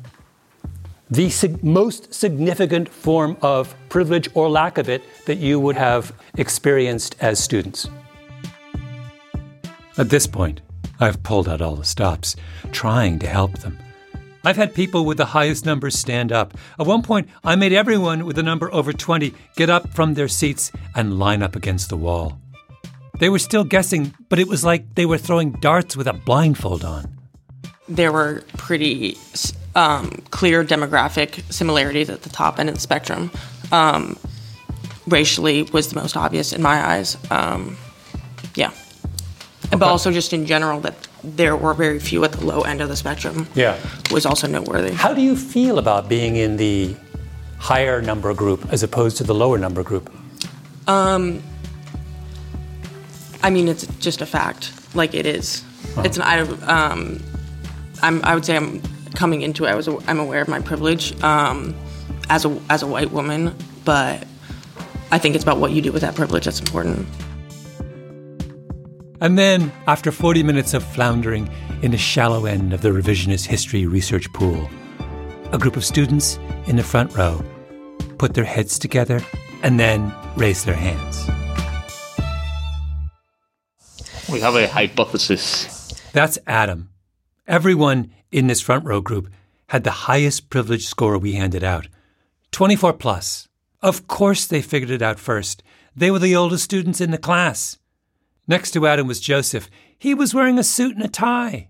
the 1.10 1.30
sig- 1.30 1.64
most 1.64 2.12
significant 2.12 2.90
form 2.90 3.38
of 3.40 3.74
privilege 3.88 4.28
or 4.34 4.50
lack 4.50 4.76
of 4.76 4.90
it 4.90 5.02
that 5.24 5.38
you 5.38 5.58
would 5.58 5.76
have 5.76 6.12
experienced 6.36 7.16
as 7.20 7.42
students. 7.42 7.88
At 9.96 10.10
this 10.10 10.26
point, 10.26 10.60
I've 11.00 11.22
pulled 11.22 11.48
out 11.48 11.62
all 11.62 11.76
the 11.76 11.84
stops, 11.86 12.36
trying 12.72 13.20
to 13.20 13.26
help 13.26 13.60
them. 13.60 13.78
I've 14.44 14.56
had 14.56 14.74
people 14.74 15.06
with 15.06 15.16
the 15.16 15.24
highest 15.24 15.64
numbers 15.64 15.98
stand 15.98 16.30
up. 16.30 16.54
At 16.78 16.86
one 16.86 17.02
point, 17.02 17.28
I 17.42 17.56
made 17.56 17.72
everyone 17.72 18.26
with 18.26 18.38
a 18.38 18.42
number 18.42 18.72
over 18.74 18.92
20 18.92 19.32
get 19.56 19.70
up 19.70 19.94
from 19.94 20.14
their 20.14 20.28
seats 20.28 20.70
and 20.94 21.18
line 21.18 21.42
up 21.42 21.56
against 21.56 21.88
the 21.88 21.96
wall. 21.96 22.38
They 23.18 23.30
were 23.30 23.38
still 23.38 23.64
guessing, 23.64 24.12
but 24.28 24.38
it 24.38 24.48
was 24.48 24.64
like 24.64 24.96
they 24.96 25.06
were 25.06 25.18
throwing 25.18 25.52
darts 25.52 25.96
with 25.96 26.06
a 26.06 26.12
blindfold 26.12 26.84
on. 26.84 27.18
There 27.88 28.12
were 28.12 28.42
pretty 28.58 29.16
um, 29.74 30.10
clear 30.30 30.64
demographic 30.64 31.50
similarities 31.52 32.10
at 32.10 32.22
the 32.22 32.28
top 32.28 32.58
end 32.58 32.68
of 32.68 32.74
the 32.74 32.80
spectrum. 32.80 33.30
Um, 33.72 34.18
racially 35.06 35.62
was 35.62 35.88
the 35.88 36.00
most 36.00 36.16
obvious 36.16 36.52
in 36.52 36.60
my 36.60 36.84
eyes. 36.84 37.16
Um, 37.30 37.76
yeah. 38.56 38.72
But 39.70 39.82
also 39.82 40.12
just 40.12 40.32
in 40.32 40.44
general 40.46 40.80
that 40.80 41.08
there 41.24 41.56
were 41.56 41.74
very 41.74 41.98
few 41.98 42.24
at 42.24 42.32
the 42.32 42.44
low 42.44 42.60
end 42.62 42.80
of 42.80 42.88
the 42.88 42.96
spectrum 42.96 43.46
Yeah. 43.54 43.76
was 44.10 44.26
also 44.26 44.46
noteworthy. 44.46 44.92
How 44.92 45.14
do 45.14 45.22
you 45.22 45.36
feel 45.36 45.78
about 45.78 46.08
being 46.08 46.36
in 46.36 46.56
the 46.56 46.94
higher 47.58 48.02
number 48.02 48.34
group 48.34 48.66
as 48.72 48.82
opposed 48.82 49.16
to 49.18 49.24
the 49.24 49.34
lower 49.34 49.58
number 49.58 49.82
group? 49.82 50.12
Um, 50.86 51.42
I 53.42 53.50
mean, 53.50 53.68
it's 53.68 53.86
just 53.98 54.20
a 54.20 54.26
fact. 54.26 54.72
Like 54.94 55.14
it 55.14 55.26
is. 55.26 55.64
It's 55.98 56.16
an. 56.16 56.22
I, 56.22 56.40
um, 56.40 57.20
I'm. 58.02 58.22
I 58.24 58.34
would 58.34 58.44
say 58.44 58.56
I'm 58.56 58.80
coming 59.14 59.42
into 59.42 59.64
it. 59.64 59.70
I 59.70 59.74
was. 59.74 59.88
I'm 60.06 60.18
aware 60.20 60.40
of 60.40 60.48
my 60.48 60.60
privilege 60.60 61.20
um, 61.22 61.74
as 62.30 62.44
a 62.44 62.60
as 62.70 62.82
a 62.82 62.86
white 62.86 63.10
woman, 63.10 63.54
but 63.84 64.26
I 65.10 65.18
think 65.18 65.34
it's 65.34 65.44
about 65.44 65.58
what 65.58 65.72
you 65.72 65.82
do 65.82 65.92
with 65.92 66.02
that 66.02 66.14
privilege 66.14 66.44
that's 66.44 66.60
important. 66.60 67.06
And 69.24 69.38
then, 69.38 69.72
after 69.86 70.12
40 70.12 70.42
minutes 70.42 70.74
of 70.74 70.84
floundering 70.84 71.48
in 71.80 71.92
the 71.92 71.96
shallow 71.96 72.44
end 72.44 72.74
of 72.74 72.82
the 72.82 72.90
revisionist 72.90 73.46
history 73.46 73.86
research 73.86 74.30
pool, 74.34 74.68
a 75.50 75.56
group 75.56 75.78
of 75.78 75.84
students 75.86 76.38
in 76.66 76.76
the 76.76 76.82
front 76.82 77.16
row 77.16 77.42
put 78.18 78.34
their 78.34 78.44
heads 78.44 78.78
together 78.78 79.22
and 79.62 79.80
then 79.80 80.14
raised 80.36 80.66
their 80.66 80.76
hands. 80.76 81.26
We 84.30 84.40
have 84.40 84.56
a 84.56 84.68
hypothesis. 84.68 85.88
That's 86.12 86.38
Adam. 86.46 86.90
Everyone 87.46 88.12
in 88.30 88.48
this 88.48 88.60
front 88.60 88.84
row 88.84 89.00
group 89.00 89.32
had 89.68 89.84
the 89.84 90.04
highest 90.04 90.50
privilege 90.50 90.84
score 90.84 91.16
we 91.16 91.32
handed 91.32 91.64
out 91.64 91.88
24 92.50 92.92
plus. 92.92 93.48
Of 93.80 94.06
course, 94.06 94.44
they 94.44 94.60
figured 94.60 94.90
it 94.90 95.00
out 95.00 95.18
first. 95.18 95.62
They 95.96 96.10
were 96.10 96.18
the 96.18 96.36
oldest 96.36 96.64
students 96.64 97.00
in 97.00 97.10
the 97.10 97.16
class. 97.16 97.78
Next 98.46 98.72
to 98.72 98.86
Adam 98.86 99.06
was 99.06 99.20
Joseph. 99.20 99.70
He 99.98 100.14
was 100.14 100.34
wearing 100.34 100.58
a 100.58 100.64
suit 100.64 100.94
and 100.94 101.04
a 101.04 101.08
tie. 101.08 101.68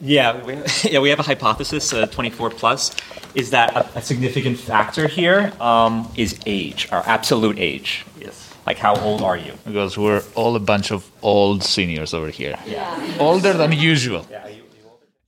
Yeah, 0.00 0.44
we, 0.44 0.58
yeah, 0.90 1.00
we 1.00 1.08
have 1.10 1.18
a 1.18 1.22
hypothesis, 1.24 1.92
uh, 1.92 2.06
24 2.06 2.50
plus, 2.50 2.94
is 3.34 3.50
that 3.50 3.74
a, 3.74 3.98
a 3.98 4.02
significant 4.02 4.58
factor 4.58 5.08
here 5.08 5.52
um, 5.60 6.10
is 6.16 6.38
age, 6.46 6.88
our 6.92 7.02
absolute 7.06 7.58
age. 7.58 8.04
Yes. 8.20 8.54
Like, 8.66 8.78
how 8.78 8.96
old 8.96 9.22
are 9.22 9.36
you? 9.36 9.52
Because 9.64 9.96
we're 9.96 10.22
all 10.34 10.56
a 10.56 10.60
bunch 10.60 10.90
of 10.90 11.10
old 11.22 11.62
seniors 11.62 12.12
over 12.12 12.28
here. 12.28 12.58
Yeah. 12.66 13.16
Older 13.18 13.52
than 13.52 13.72
usual. 13.72 14.26
Yeah. 14.30 14.48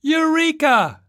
Eureka! 0.01 1.01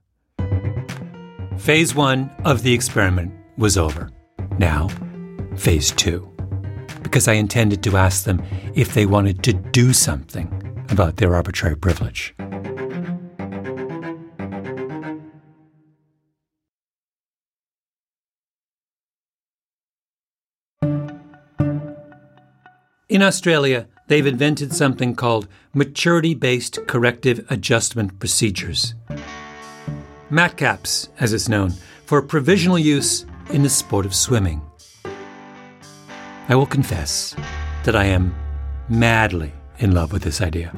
Phase 1.58 1.94
one 1.94 2.30
of 2.44 2.62
the 2.62 2.72
experiment 2.72 3.32
was 3.56 3.76
over. 3.76 4.10
Now, 4.58 4.88
phase 5.56 5.90
two. 5.92 6.29
Because 7.10 7.26
I 7.26 7.32
intended 7.32 7.82
to 7.82 7.96
ask 7.96 8.22
them 8.22 8.40
if 8.76 8.94
they 8.94 9.04
wanted 9.04 9.42
to 9.42 9.52
do 9.52 9.92
something 9.92 10.46
about 10.90 11.16
their 11.16 11.34
arbitrary 11.34 11.74
privilege. 11.76 12.36
In 23.08 23.22
Australia, 23.22 23.88
they've 24.06 24.24
invented 24.24 24.72
something 24.72 25.16
called 25.16 25.48
maturity 25.74 26.34
based 26.34 26.78
corrective 26.86 27.44
adjustment 27.50 28.20
procedures. 28.20 28.94
MATCAPS, 30.30 31.08
as 31.18 31.32
it's 31.32 31.48
known, 31.48 31.72
for 32.06 32.22
provisional 32.22 32.78
use 32.78 33.26
in 33.50 33.64
the 33.64 33.68
sport 33.68 34.06
of 34.06 34.14
swimming. 34.14 34.62
I 36.50 36.56
will 36.56 36.66
confess 36.66 37.36
that 37.84 37.94
I 37.94 38.06
am 38.06 38.34
madly 38.88 39.52
in 39.78 39.92
love 39.92 40.12
with 40.12 40.22
this 40.22 40.40
idea. 40.40 40.74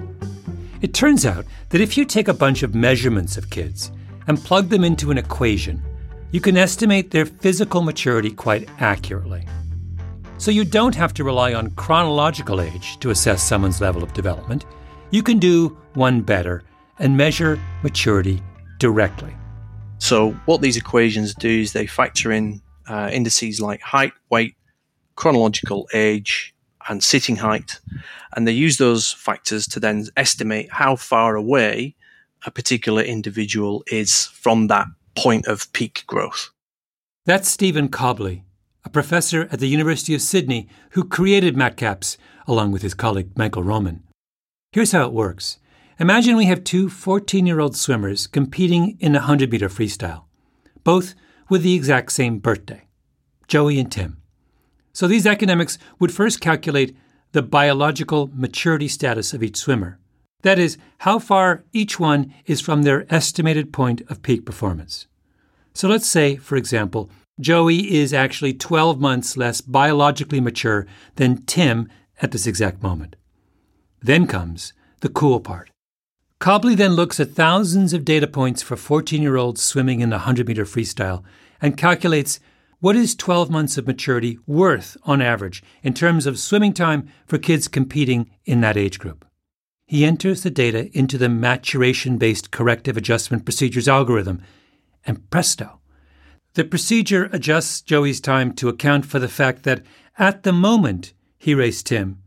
It 0.82 0.92
turns 0.92 1.24
out 1.24 1.46
that 1.70 1.80
if 1.80 1.96
you 1.96 2.04
take 2.04 2.28
a 2.28 2.34
bunch 2.34 2.62
of 2.62 2.74
measurements 2.74 3.38
of 3.38 3.48
kids 3.48 3.90
and 4.26 4.38
plug 4.38 4.68
them 4.68 4.84
into 4.84 5.10
an 5.10 5.16
equation, 5.16 5.82
you 6.30 6.42
can 6.42 6.58
estimate 6.58 7.10
their 7.10 7.24
physical 7.24 7.80
maturity 7.80 8.30
quite 8.30 8.68
accurately. 8.80 9.46
So 10.36 10.50
you 10.50 10.66
don't 10.66 10.94
have 10.94 11.14
to 11.14 11.24
rely 11.24 11.54
on 11.54 11.70
chronological 11.70 12.60
age 12.60 12.98
to 12.98 13.08
assess 13.08 13.42
someone's 13.42 13.80
level 13.80 14.02
of 14.02 14.12
development. 14.12 14.66
You 15.10 15.22
can 15.22 15.38
do 15.38 15.78
one 15.94 16.20
better 16.20 16.64
and 16.98 17.16
measure 17.16 17.58
maturity 17.82 18.42
directly. 18.78 19.34
So, 19.96 20.32
what 20.44 20.60
these 20.60 20.76
equations 20.76 21.34
do 21.34 21.60
is 21.60 21.72
they 21.72 21.86
factor 21.86 22.30
in 22.30 22.60
uh, 22.86 23.08
indices 23.10 23.58
like 23.58 23.80
height, 23.80 24.12
weight, 24.28 24.54
chronological 25.22 25.88
age, 25.94 26.52
and 26.88 27.04
sitting 27.04 27.36
height, 27.36 27.78
and 28.34 28.44
they 28.44 28.50
use 28.50 28.78
those 28.78 29.12
factors 29.12 29.68
to 29.68 29.78
then 29.78 30.04
estimate 30.16 30.68
how 30.72 30.96
far 30.96 31.36
away 31.36 31.94
a 32.44 32.50
particular 32.50 33.00
individual 33.02 33.84
is 33.86 34.26
from 34.26 34.66
that 34.66 34.88
point 35.14 35.46
of 35.46 35.72
peak 35.72 36.02
growth. 36.08 36.50
That's 37.24 37.48
Stephen 37.48 37.88
Cobley, 37.88 38.42
a 38.84 38.90
professor 38.90 39.42
at 39.52 39.60
the 39.60 39.68
University 39.68 40.12
of 40.12 40.20
Sydney 40.20 40.68
who 40.90 41.04
created 41.04 41.54
MatCaps 41.54 42.16
along 42.48 42.72
with 42.72 42.82
his 42.82 42.92
colleague 42.94 43.30
Michael 43.36 43.62
Romann. 43.62 44.02
Here's 44.72 44.90
how 44.90 45.06
it 45.06 45.12
works. 45.12 45.58
Imagine 46.00 46.34
we 46.34 46.46
have 46.46 46.64
two 46.64 46.88
14 46.88 47.46
year 47.46 47.60
old 47.60 47.76
swimmers 47.76 48.26
competing 48.26 48.96
in 48.98 49.14
a 49.14 49.20
100 49.20 49.52
meter 49.52 49.68
freestyle, 49.68 50.24
both 50.82 51.14
with 51.48 51.62
the 51.62 51.76
exact 51.76 52.10
same 52.10 52.40
birthday 52.40 52.88
Joey 53.46 53.78
and 53.78 53.92
Tim. 53.92 54.21
So 54.92 55.06
these 55.06 55.26
academics 55.26 55.78
would 55.98 56.12
first 56.12 56.40
calculate 56.40 56.96
the 57.32 57.42
biological 57.42 58.30
maturity 58.34 58.88
status 58.88 59.32
of 59.32 59.42
each 59.42 59.56
swimmer. 59.56 59.98
That 60.42 60.58
is, 60.58 60.76
how 60.98 61.18
far 61.18 61.64
each 61.72 61.98
one 61.98 62.34
is 62.46 62.60
from 62.60 62.82
their 62.82 63.06
estimated 63.12 63.72
point 63.72 64.02
of 64.08 64.22
peak 64.22 64.44
performance. 64.44 65.06
So 65.72 65.88
let's 65.88 66.06
say, 66.06 66.36
for 66.36 66.56
example, 66.56 67.10
Joey 67.40 67.94
is 67.94 68.12
actually 68.12 68.52
12 68.52 69.00
months 69.00 69.36
less 69.36 69.60
biologically 69.60 70.40
mature 70.40 70.86
than 71.16 71.42
Tim 71.44 71.88
at 72.20 72.30
this 72.30 72.46
exact 72.46 72.82
moment. 72.82 73.16
Then 74.00 74.26
comes 74.26 74.74
the 75.00 75.08
cool 75.08 75.40
part. 75.40 75.70
Cobley 76.40 76.74
then 76.74 76.92
looks 76.92 77.20
at 77.20 77.30
thousands 77.30 77.92
of 77.92 78.04
data 78.04 78.26
points 78.26 78.62
for 78.62 78.76
14 78.76 79.22
year 79.22 79.36
olds 79.36 79.62
swimming 79.62 80.00
in 80.00 80.10
the 80.10 80.16
100 80.16 80.48
meter 80.48 80.64
freestyle 80.64 81.22
and 81.60 81.76
calculates 81.76 82.40
what 82.82 82.96
is 82.96 83.14
12 83.14 83.48
months 83.48 83.78
of 83.78 83.86
maturity 83.86 84.40
worth 84.44 84.96
on 85.04 85.22
average 85.22 85.62
in 85.84 85.94
terms 85.94 86.26
of 86.26 86.36
swimming 86.36 86.72
time 86.72 87.08
for 87.24 87.38
kids 87.38 87.68
competing 87.68 88.28
in 88.44 88.60
that 88.60 88.76
age 88.76 88.98
group. 88.98 89.24
He 89.86 90.04
enters 90.04 90.42
the 90.42 90.50
data 90.50 90.90
into 90.92 91.16
the 91.16 91.28
maturation 91.28 92.18
based 92.18 92.50
corrective 92.50 92.96
adjustment 92.96 93.44
procedures 93.44 93.86
algorithm, 93.86 94.42
and 95.06 95.30
presto, 95.30 95.78
the 96.54 96.64
procedure 96.64 97.30
adjusts 97.32 97.82
Joey's 97.82 98.20
time 98.20 98.52
to 98.54 98.68
account 98.68 99.06
for 99.06 99.20
the 99.20 99.28
fact 99.28 99.62
that 99.62 99.82
at 100.18 100.42
the 100.42 100.52
moment 100.52 101.14
he 101.38 101.54
raced 101.54 101.86
Tim, 101.86 102.18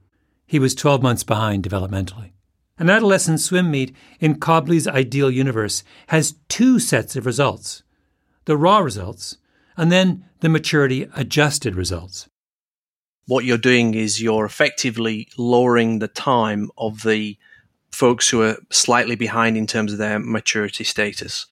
he 0.48 0.58
was 0.58 0.74
12 0.74 1.04
months 1.04 1.24
behind 1.26 1.64
developmentally. 1.64 2.32
An 2.80 2.90
adolescent 2.90 3.42
swim 3.42 3.70
meet 3.70 3.94
in 4.22 4.40
Cobley's 4.40 4.88
ideal 4.88 5.30
universe 5.30 5.84
has 6.08 6.36
two 6.48 6.80
sets 6.80 7.18
of 7.18 7.26
results 7.26 7.84
the 8.46 8.56
raw 8.56 8.78
results 8.78 9.38
and 9.78 9.92
then 9.92 10.26
the 10.40 10.50
maturity 10.50 11.10
adjusted 11.16 11.76
results. 11.76 12.30
What 13.28 13.46
you're 13.46 13.58
doing 13.58 13.96
is 13.96 14.22
you're 14.22 14.46
effectively 14.46 15.28
lowering 15.38 16.00
the 16.00 16.08
time 16.08 16.70
of 16.78 17.04
the 17.04 17.38
folks 17.92 18.30
who 18.30 18.42
are 18.42 18.58
slightly 18.70 19.16
behind 19.16 19.58
in 19.58 19.66
terms 19.66 19.92
of 19.92 19.98
their 19.98 20.20
maturity 20.20 20.84
status. 20.84 21.48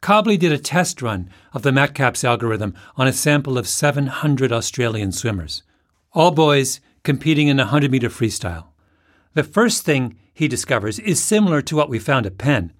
Cobley 0.00 0.36
did 0.36 0.52
a 0.52 0.58
test 0.58 1.00
run 1.00 1.30
of 1.52 1.62
the 1.62 1.70
MatCaps 1.70 2.24
algorithm 2.24 2.74
on 2.96 3.06
a 3.06 3.12
sample 3.12 3.56
of 3.56 3.68
700 3.68 4.52
Australian 4.52 5.12
swimmers, 5.12 5.62
all 6.12 6.30
boys 6.30 6.80
competing 7.04 7.48
in 7.48 7.58
a 7.58 7.64
100 7.64 7.90
meter 7.90 8.08
freestyle. 8.08 8.66
The 9.34 9.44
first 9.44 9.84
thing 9.84 10.18
he 10.34 10.48
discovers 10.48 10.98
is 10.98 11.22
similar 11.22 11.62
to 11.62 11.76
what 11.76 11.88
we 11.88 11.98
found 11.98 12.26
at 12.26 12.38
Penn. 12.38 12.72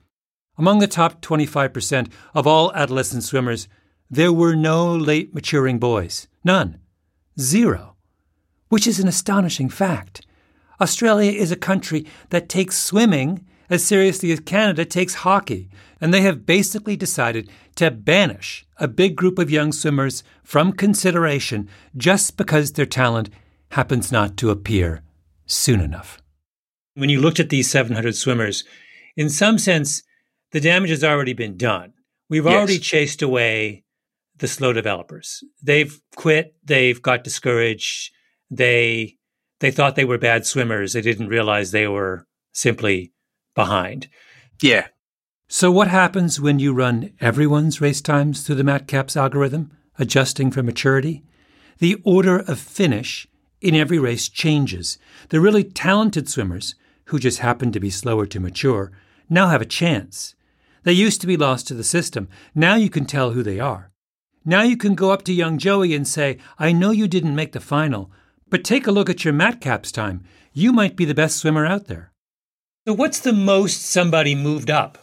Among 0.58 0.80
the 0.80 0.86
top 0.86 1.22
25% 1.22 2.10
of 2.34 2.46
all 2.46 2.72
adolescent 2.74 3.22
swimmers, 3.24 3.68
there 4.12 4.32
were 4.32 4.54
no 4.54 4.94
late 4.94 5.34
maturing 5.34 5.78
boys. 5.78 6.28
None. 6.44 6.78
Zero. 7.40 7.96
Which 8.68 8.86
is 8.86 9.00
an 9.00 9.08
astonishing 9.08 9.70
fact. 9.70 10.26
Australia 10.82 11.32
is 11.32 11.50
a 11.50 11.56
country 11.56 12.04
that 12.28 12.50
takes 12.50 12.78
swimming 12.78 13.46
as 13.70 13.82
seriously 13.82 14.30
as 14.30 14.40
Canada 14.40 14.84
takes 14.84 15.14
hockey, 15.14 15.70
and 15.98 16.12
they 16.12 16.20
have 16.20 16.44
basically 16.44 16.94
decided 16.94 17.48
to 17.76 17.90
banish 17.90 18.66
a 18.76 18.86
big 18.86 19.16
group 19.16 19.38
of 19.38 19.50
young 19.50 19.72
swimmers 19.72 20.22
from 20.42 20.72
consideration 20.72 21.66
just 21.96 22.36
because 22.36 22.72
their 22.72 22.84
talent 22.84 23.30
happens 23.70 24.12
not 24.12 24.36
to 24.36 24.50
appear 24.50 25.00
soon 25.46 25.80
enough. 25.80 26.20
When 26.94 27.08
you 27.08 27.18
looked 27.18 27.40
at 27.40 27.48
these 27.48 27.70
700 27.70 28.14
swimmers, 28.14 28.64
in 29.16 29.30
some 29.30 29.56
sense, 29.56 30.02
the 30.50 30.60
damage 30.60 30.90
has 30.90 31.02
already 31.02 31.32
been 31.32 31.56
done. 31.56 31.94
We've 32.28 32.44
Yes. 32.44 32.52
already 32.54 32.78
chased 32.78 33.22
away 33.22 33.84
the 34.38 34.48
slow 34.48 34.72
developers. 34.72 35.42
They've 35.62 36.00
quit, 36.16 36.54
they've 36.64 37.00
got 37.00 37.24
discouraged, 37.24 38.12
they 38.50 39.16
they 39.60 39.70
thought 39.70 39.94
they 39.94 40.04
were 40.04 40.18
bad 40.18 40.44
swimmers. 40.44 40.92
They 40.92 41.00
didn't 41.00 41.28
realize 41.28 41.70
they 41.70 41.86
were 41.86 42.26
simply 42.52 43.12
behind. 43.54 44.08
Yeah. 44.60 44.88
So 45.48 45.70
what 45.70 45.86
happens 45.86 46.40
when 46.40 46.58
you 46.58 46.74
run 46.74 47.12
everyone's 47.20 47.80
race 47.80 48.00
times 48.00 48.42
through 48.42 48.56
the 48.56 48.64
MatCaps 48.64 49.16
algorithm, 49.16 49.70
adjusting 50.00 50.50
for 50.50 50.64
maturity? 50.64 51.22
The 51.78 52.02
order 52.04 52.40
of 52.40 52.58
finish 52.58 53.28
in 53.60 53.76
every 53.76 54.00
race 54.00 54.28
changes. 54.28 54.98
The 55.28 55.40
really 55.40 55.62
talented 55.62 56.28
swimmers, 56.28 56.74
who 57.06 57.20
just 57.20 57.38
happen 57.38 57.70
to 57.70 57.78
be 57.78 57.90
slower 57.90 58.26
to 58.26 58.40
mature, 58.40 58.90
now 59.30 59.46
have 59.46 59.62
a 59.62 59.66
chance. 59.66 60.34
They 60.82 60.92
used 60.92 61.20
to 61.20 61.28
be 61.28 61.36
lost 61.36 61.68
to 61.68 61.74
the 61.74 61.84
system. 61.84 62.28
Now 62.52 62.74
you 62.74 62.90
can 62.90 63.04
tell 63.04 63.30
who 63.30 63.44
they 63.44 63.60
are. 63.60 63.91
Now 64.44 64.62
you 64.62 64.76
can 64.76 64.94
go 64.94 65.10
up 65.10 65.22
to 65.24 65.32
young 65.32 65.58
Joey 65.58 65.94
and 65.94 66.06
say, 66.06 66.38
I 66.58 66.72
know 66.72 66.90
you 66.90 67.06
didn't 67.06 67.36
make 67.36 67.52
the 67.52 67.60
final, 67.60 68.10
but 68.48 68.64
take 68.64 68.86
a 68.86 68.92
look 68.92 69.08
at 69.08 69.24
your 69.24 69.34
MatCaps 69.34 69.92
time. 69.92 70.24
You 70.52 70.72
might 70.72 70.96
be 70.96 71.04
the 71.04 71.14
best 71.14 71.38
swimmer 71.38 71.64
out 71.64 71.86
there. 71.86 72.12
So, 72.86 72.94
what's 72.94 73.20
the 73.20 73.32
most 73.32 73.82
somebody 73.82 74.34
moved 74.34 74.70
up? 74.70 74.98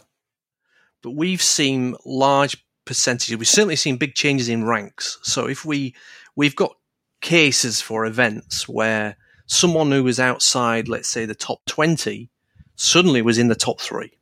But 1.02 1.12
we've 1.12 1.40
seen 1.40 1.96
large 2.04 2.62
percentages. 2.84 3.36
We've 3.36 3.48
certainly 3.48 3.76
seen 3.76 3.96
big 3.96 4.14
changes 4.14 4.48
in 4.48 4.64
ranks. 4.64 5.18
So 5.22 5.46
if 5.46 5.64
we 5.64 5.94
we've 6.36 6.56
got 6.56 6.76
cases 7.20 7.80
for 7.80 8.04
events 8.04 8.68
where 8.68 9.16
someone 9.46 9.90
who 9.90 10.04
was 10.04 10.20
outside, 10.20 10.88
let's 10.88 11.08
say, 11.08 11.24
the 11.24 11.34
top 11.34 11.60
twenty, 11.66 12.30
suddenly 12.76 13.22
was 13.22 13.38
in 13.38 13.48
the 13.48 13.54
top 13.54 13.80
three. 13.80 14.18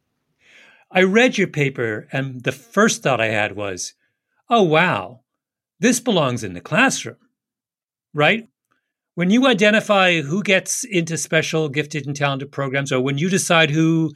I 0.91 1.03
read 1.03 1.37
your 1.37 1.49
paper, 1.49 2.09
and 2.13 2.43
the 2.45 2.53
first 2.53 3.03
thought 3.03 3.21
I 3.21 3.27
had 3.27 3.57
was, 3.57 3.95
oh, 4.51 4.63
wow, 4.63 5.21
this 5.81 6.01
belongs 6.01 6.45
in 6.45 6.55
the 6.55 6.61
classroom, 6.61 7.17
right? 8.15 8.49
When 9.15 9.31
you 9.31 9.47
identify 9.47 10.21
who 10.21 10.43
gets 10.43 10.85
into 10.85 11.17
special 11.17 11.69
gifted 11.69 12.07
and 12.07 12.15
talented 12.15 12.53
programs, 12.53 12.93
or 12.93 13.01
when 13.01 13.19
you 13.19 13.29
decide 13.29 13.71
who 13.71 14.13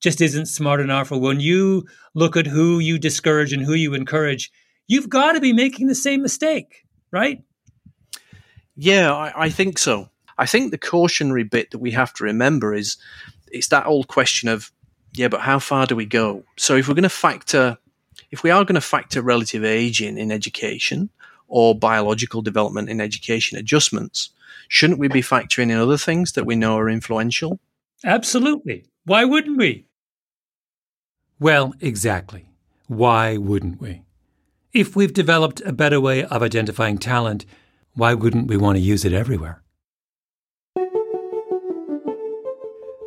just 0.00 0.20
isn't 0.20 0.46
smart 0.46 0.80
enough, 0.80 1.12
or 1.12 1.20
when 1.20 1.40
you 1.40 1.86
look 2.14 2.36
at 2.36 2.46
who 2.46 2.78
you 2.78 2.98
discourage 2.98 3.52
and 3.52 3.62
who 3.62 3.74
you 3.74 3.94
encourage, 3.94 4.50
you've 4.86 5.08
got 5.08 5.32
to 5.32 5.40
be 5.40 5.52
making 5.52 5.86
the 5.86 5.94
same 5.94 6.22
mistake, 6.22 6.86
right? 7.10 7.42
Yeah, 8.76 9.12
I, 9.12 9.44
I 9.44 9.50
think 9.50 9.78
so. 9.78 10.10
I 10.38 10.46
think 10.46 10.70
the 10.70 10.78
cautionary 10.78 11.44
bit 11.44 11.70
that 11.70 11.78
we 11.78 11.92
have 11.92 12.12
to 12.14 12.24
remember 12.24 12.74
is 12.74 12.96
it's 13.48 13.68
that 13.68 13.86
old 13.86 14.08
question 14.08 14.48
of 14.48 14.70
yeah, 15.14 15.28
but 15.28 15.40
how 15.40 15.58
far 15.58 15.86
do 15.86 15.96
we 15.96 16.04
go? 16.04 16.44
So 16.58 16.76
if 16.76 16.88
we're 16.88 16.94
going 16.94 17.04
to 17.04 17.08
factor, 17.08 17.78
if 18.36 18.42
we 18.42 18.50
are 18.50 18.66
going 18.66 18.74
to 18.74 18.82
factor 18.82 19.22
relative 19.22 19.64
aging 19.64 20.18
in 20.18 20.30
education 20.30 21.08
or 21.48 21.74
biological 21.74 22.42
development 22.42 22.90
in 22.90 23.00
education 23.00 23.56
adjustments, 23.56 24.28
shouldn't 24.68 24.98
we 24.98 25.08
be 25.08 25.22
factoring 25.22 25.70
in 25.70 25.78
other 25.78 25.96
things 25.96 26.32
that 26.32 26.44
we 26.44 26.54
know 26.54 26.76
are 26.76 26.90
influential? 26.90 27.58
Absolutely. 28.04 28.84
Why 29.06 29.24
wouldn't 29.24 29.56
we? 29.56 29.86
Well, 31.40 31.72
exactly. 31.80 32.50
Why 32.88 33.38
wouldn't 33.38 33.80
we? 33.80 34.02
If 34.74 34.94
we've 34.94 35.14
developed 35.14 35.62
a 35.62 35.72
better 35.72 35.98
way 35.98 36.22
of 36.22 36.42
identifying 36.42 36.98
talent, 36.98 37.46
why 37.94 38.12
wouldn't 38.12 38.48
we 38.48 38.58
want 38.58 38.76
to 38.76 38.82
use 38.82 39.06
it 39.06 39.14
everywhere? 39.14 39.62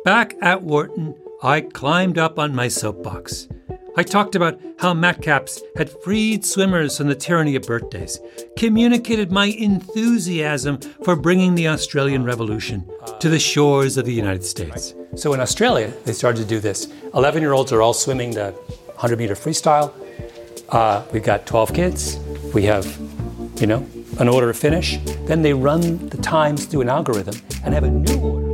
Back 0.04 0.34
at 0.42 0.62
Wharton, 0.62 1.14
I 1.40 1.60
climbed 1.60 2.18
up 2.18 2.36
on 2.36 2.52
my 2.52 2.66
soapbox. 2.66 3.46
I 3.96 4.02
talked 4.02 4.34
about 4.34 4.60
how 4.78 4.94
MatCaps 4.94 5.60
had 5.76 5.90
freed 6.02 6.44
swimmers 6.44 6.96
from 6.96 7.08
the 7.08 7.14
tyranny 7.14 7.56
of 7.56 7.62
birthdays, 7.62 8.20
communicated 8.56 9.32
my 9.32 9.46
enthusiasm 9.46 10.78
for 11.04 11.16
bringing 11.16 11.54
the 11.54 11.68
Australian 11.68 12.24
Revolution 12.24 12.88
to 13.18 13.28
the 13.28 13.38
shores 13.38 13.96
of 13.96 14.06
the 14.06 14.12
United 14.12 14.44
States. 14.44 14.94
So 15.16 15.34
in 15.34 15.40
Australia, 15.40 15.92
they 16.04 16.12
started 16.12 16.42
to 16.42 16.46
do 16.46 16.60
this. 16.60 16.88
11 17.14 17.42
year 17.42 17.52
olds 17.52 17.72
are 17.72 17.82
all 17.82 17.92
swimming 17.92 18.30
the 18.30 18.52
100 18.52 19.18
meter 19.18 19.34
freestyle. 19.34 19.92
Uh, 20.68 21.04
we've 21.12 21.24
got 21.24 21.46
12 21.46 21.74
kids. 21.74 22.16
We 22.54 22.62
have, 22.64 22.86
you 23.60 23.66
know, 23.66 23.86
an 24.20 24.28
order 24.28 24.50
of 24.50 24.56
finish. 24.56 24.98
Then 25.26 25.42
they 25.42 25.52
run 25.52 26.08
the 26.08 26.18
times 26.18 26.66
through 26.66 26.82
an 26.82 26.88
algorithm 26.88 27.34
and 27.64 27.74
have 27.74 27.84
a 27.84 27.90
new 27.90 28.18
order. 28.20 28.50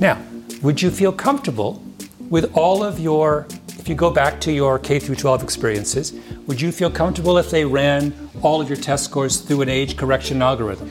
Now, 0.00 0.22
would 0.62 0.80
you 0.80 0.90
feel 0.90 1.12
comfortable 1.12 1.82
with 2.30 2.56
all 2.56 2.82
of 2.82 2.98
your, 2.98 3.46
if 3.88 3.90
you 3.90 3.96
go 3.96 4.10
back 4.10 4.38
to 4.38 4.52
your 4.52 4.78
K 4.78 4.98
through 4.98 5.14
12 5.14 5.42
experiences, 5.42 6.12
would 6.46 6.60
you 6.60 6.70
feel 6.70 6.90
comfortable 6.90 7.38
if 7.38 7.50
they 7.50 7.64
ran 7.64 8.12
all 8.42 8.60
of 8.60 8.68
your 8.68 8.76
test 8.76 9.04
scores 9.04 9.40
through 9.40 9.62
an 9.62 9.70
age 9.70 9.96
correction 9.96 10.42
algorithm? 10.42 10.90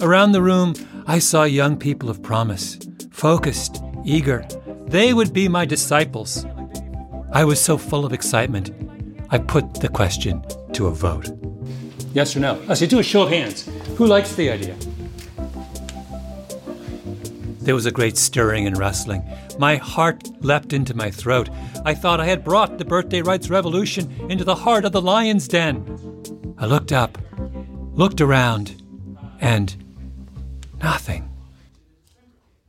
Around 0.00 0.32
the 0.32 0.42
room, 0.42 0.74
I 1.06 1.20
saw 1.20 1.44
young 1.44 1.76
people 1.76 2.10
of 2.10 2.24
promise, 2.24 2.76
focused, 3.12 3.80
eager. 4.04 4.44
They 4.88 5.14
would 5.14 5.32
be 5.32 5.46
my 5.46 5.64
disciples. 5.64 6.44
I 7.32 7.44
was 7.44 7.60
so 7.60 7.78
full 7.78 8.04
of 8.04 8.12
excitement, 8.12 8.72
I 9.30 9.38
put 9.38 9.74
the 9.74 9.88
question 9.88 10.44
to 10.72 10.88
a 10.88 10.90
vote. 10.90 11.30
Yes 12.14 12.34
or 12.34 12.40
no? 12.40 12.60
I 12.68 12.74
say, 12.74 12.88
do 12.88 12.98
a 12.98 13.04
show 13.04 13.22
of 13.22 13.28
hands. 13.28 13.70
Who 13.96 14.06
likes 14.06 14.34
the 14.34 14.50
idea? 14.50 14.74
There 17.60 17.76
was 17.76 17.86
a 17.86 17.92
great 17.92 18.16
stirring 18.16 18.66
and 18.66 18.76
rustling. 18.76 19.22
My 19.58 19.76
heart 19.76 20.28
leapt 20.42 20.72
into 20.72 20.94
my 20.94 21.10
throat. 21.10 21.50
I 21.84 21.94
thought 21.94 22.20
I 22.20 22.26
had 22.26 22.44
brought 22.44 22.78
the 22.78 22.84
birthday 22.84 23.22
rights 23.22 23.50
revolution 23.50 24.10
into 24.30 24.44
the 24.44 24.54
heart 24.54 24.84
of 24.84 24.92
the 24.92 25.02
lion's 25.02 25.48
den. 25.48 25.84
I 26.56 26.66
looked 26.66 26.92
up, 26.92 27.18
looked 27.92 28.20
around, 28.20 28.80
and 29.40 29.74
nothing. 30.80 31.28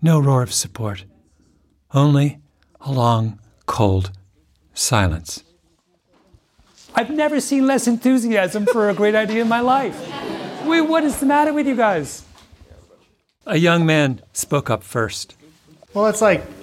No 0.01 0.19
roar 0.19 0.41
of 0.41 0.51
support. 0.51 1.05
Only 1.93 2.39
a 2.81 2.91
long, 2.91 3.39
cold 3.67 4.11
silence. 4.73 5.43
I've 6.95 7.11
never 7.11 7.39
seen 7.39 7.67
less 7.67 7.87
enthusiasm 7.87 8.65
for 8.65 8.89
a 8.89 8.93
great 8.95 9.13
idea 9.13 9.43
in 9.43 9.47
my 9.47 9.59
life. 9.59 9.95
Wait, 10.65 10.81
what 10.81 11.03
is 11.03 11.19
the 11.19 11.25
matter 11.25 11.53
with 11.53 11.67
you 11.67 11.75
guys? 11.75 12.23
A 13.45 13.57
young 13.57 13.85
man 13.85 14.21
spoke 14.33 14.69
up 14.69 14.83
first. 14.83 15.35
Well, 15.93 16.07
it's 16.07 16.21
like, 16.21 16.43
to 16.45 16.58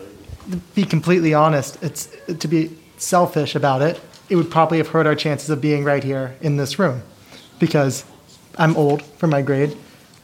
be 0.75 0.85
completely 0.85 1.35
honest, 1.35 1.83
it's 1.83 2.09
to 2.27 2.49
be 2.49 2.77
selfish 2.99 3.55
about 3.55 3.83
it. 3.83 4.01
It 4.29 4.37
would 4.37 4.51
probably 4.51 4.79
have 4.79 4.89
hurt 4.89 5.07
our 5.07 5.15
chances 5.15 5.51
of 5.51 5.61
being 5.61 5.85
right 5.85 6.03
here 6.03 6.35
in 6.41 6.57
this 6.57 6.79
room, 6.79 7.03
because 7.59 8.05
I'm 8.59 8.77
old 8.77 9.03
for 9.03 9.27
my 9.27 9.43
grade. 9.43 9.77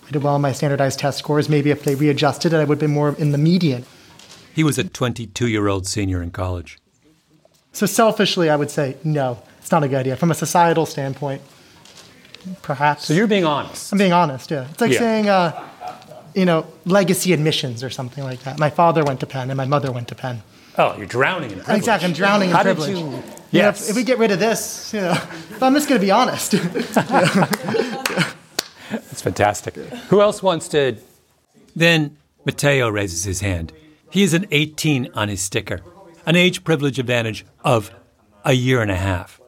I 0.09 0.11
did 0.11 0.23
well 0.23 0.35
on 0.35 0.41
my 0.41 0.53
standardized 0.53 0.99
test 0.99 1.19
scores. 1.19 1.49
Maybe 1.49 1.71
if 1.71 1.85
they 1.85 1.95
readjusted 1.95 2.53
it, 2.53 2.57
I 2.57 2.61
would 2.65 2.77
have 2.77 2.81
been 2.81 2.91
more 2.93 3.15
in 3.17 3.33
the 3.33 3.39
median. 3.39 3.85
He 4.55 4.65
was 4.65 4.77
a 4.79 4.85
22 4.85 5.47
year 5.49 5.69
old 5.69 5.87
senior 5.87 6.23
in 6.23 6.31
college. 6.31 6.79
So 7.73 7.87
selfishly, 7.87 8.51
I 8.51 8.57
would 8.57 8.71
say 8.71 8.97
no. 9.05 9.39
It's 9.61 9.71
not 9.71 9.83
a 9.85 9.89
good 9.89 10.01
idea 10.01 10.17
from 10.17 10.31
a 10.31 10.35
societal 10.35 10.85
standpoint. 10.85 11.41
Perhaps. 12.63 13.05
So 13.07 13.15
you're 13.15 13.27
being 13.29 13.45
honest. 13.45 13.93
I'm 13.93 13.99
being 13.99 14.13
honest. 14.13 14.51
Yeah. 14.51 14.67
It's 14.71 14.81
like 14.81 14.91
Yeah. 14.93 14.99
saying, 14.99 15.29
uh, 15.29 15.63
you 16.35 16.45
know, 16.45 16.67
legacy 16.85 17.33
admissions 17.33 17.83
or 17.85 17.91
something 17.91 18.25
like 18.25 18.41
that. 18.45 18.59
My 18.59 18.71
father 18.71 19.05
went 19.05 19.21
to 19.21 19.27
Penn 19.27 19.51
and 19.51 19.57
my 19.57 19.65
mother 19.67 19.93
went 19.93 20.09
to 20.09 20.15
Penn. 20.15 20.43
Oh, 20.79 20.97
you're 20.97 21.07
drowning 21.07 21.51
in 21.51 21.59
privilege. 21.59 21.79
Exactly. 21.79 22.09
I'm 22.09 22.15
drowning 22.15 22.49
in 22.51 22.57
How 22.57 22.63
did 22.63 22.77
privilege. 22.77 22.99
you- 22.99 23.23
You 23.51 23.63
know, 23.63 23.69
if, 23.69 23.91
if 23.91 23.97
we 23.97 24.05
get 24.05 24.17
rid 24.19 24.31
of 24.31 24.39
this, 24.39 24.93
you 24.95 25.01
know, 25.03 25.15
but 25.59 25.63
I'm 25.67 25.75
just 25.75 25.87
going 25.89 26.01
to 26.01 26.05
be 26.07 26.11
honest. 26.11 26.53
That's 28.91 29.23
fantastic. 29.23 29.75
Who 29.77 30.21
else 30.23 30.43
wants 30.43 30.69
to? 30.69 30.97
Then 31.77 32.17
Mateo 32.47 32.89
raises 32.89 33.25
his 33.25 33.41
hand. 33.41 33.73
He 34.11 34.23
is 34.23 34.33
an 34.35 34.47
18 34.51 35.09
on 35.15 35.29
his 35.29 35.41
sticker, 35.43 35.81
an 36.27 36.37
age 36.37 36.65
privilege 36.65 36.99
advantage 36.99 37.45
of 37.65 37.91
a 38.45 38.53
year 38.55 38.81
and 38.83 38.91
a 38.91 38.97
half. 38.97 39.41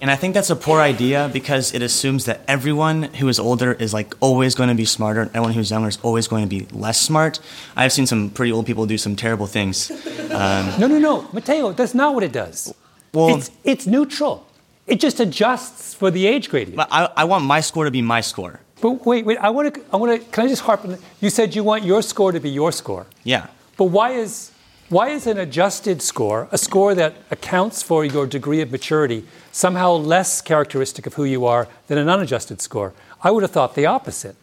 And 0.00 0.10
I 0.10 0.16
think 0.16 0.34
that's 0.34 0.50
a 0.50 0.56
poor 0.56 0.80
idea 0.80 1.30
because 1.32 1.72
it 1.74 1.80
assumes 1.82 2.24
that 2.26 2.40
everyone 2.46 3.04
who 3.18 3.28
is 3.28 3.38
older 3.38 3.72
is 3.72 3.94
like 3.94 4.14
always 4.20 4.54
going 4.54 4.68
to 4.68 4.74
be 4.74 4.84
smarter, 4.84 5.22
and 5.22 5.30
everyone 5.30 5.52
who's 5.54 5.70
younger 5.70 5.88
is 5.88 5.98
always 6.02 6.28
going 6.28 6.42
to 6.42 6.48
be 6.48 6.66
less 6.72 7.00
smart. 7.00 7.40
I've 7.76 7.92
seen 7.92 8.06
some 8.06 8.28
pretty 8.30 8.52
old 8.52 8.66
people 8.66 8.84
do 8.86 8.98
some 8.98 9.16
terrible 9.16 9.46
things. 9.46 9.90
Um, 10.26 10.68
No, 10.80 10.86
no, 10.88 10.98
no, 10.98 11.28
Mateo. 11.32 11.72
That's 11.72 11.94
not 11.94 12.12
what 12.14 12.22
it 12.24 12.32
does. 12.32 12.74
Well- 13.14 13.36
it's, 13.36 13.50
it's 13.64 13.86
neutral. 13.86 14.44
It 14.86 15.00
just 15.00 15.18
adjusts 15.18 15.94
for 15.94 16.10
the 16.10 16.26
age 16.26 16.50
gradient. 16.50 16.76
but 16.76 16.88
I, 16.90 17.08
I 17.16 17.24
want 17.24 17.44
my 17.44 17.60
score 17.60 17.84
to 17.86 17.90
be 17.90 18.02
my 18.02 18.20
score. 18.20 18.60
But 18.82 19.06
wait, 19.06 19.24
wait. 19.24 19.38
I 19.38 19.48
want 19.50 19.72
to. 19.74 19.80
I 19.92 19.96
want 19.96 20.12
to. 20.12 20.18
Can 20.30 20.44
I 20.44 20.48
just 20.48 20.62
harp 20.62 20.84
on? 20.84 20.98
You 21.20 21.30
said 21.30 21.54
you 21.54 21.64
want 21.64 21.84
your 21.84 22.02
score 22.02 22.32
to 22.32 22.40
be 22.40 22.50
your 22.50 22.70
score. 22.72 23.06
Yeah. 23.24 23.46
But 23.78 23.84
why 23.86 24.10
is 24.10 24.50
why 24.88 25.08
is 25.08 25.26
an 25.26 25.36
adjusted 25.36 26.00
score, 26.00 26.48
a 26.52 26.58
score 26.58 26.94
that 26.94 27.14
accounts 27.30 27.82
for 27.82 28.04
your 28.04 28.26
degree 28.26 28.60
of 28.60 28.70
maturity, 28.70 29.24
somehow 29.50 29.92
less 29.92 30.40
characteristic 30.40 31.06
of 31.06 31.14
who 31.14 31.24
you 31.24 31.44
are 31.44 31.66
than 31.88 31.98
an 31.98 32.08
unadjusted 32.08 32.60
score? 32.60 32.92
I 33.22 33.32
would 33.32 33.42
have 33.42 33.50
thought 33.50 33.74
the 33.74 33.86
opposite. 33.86 34.36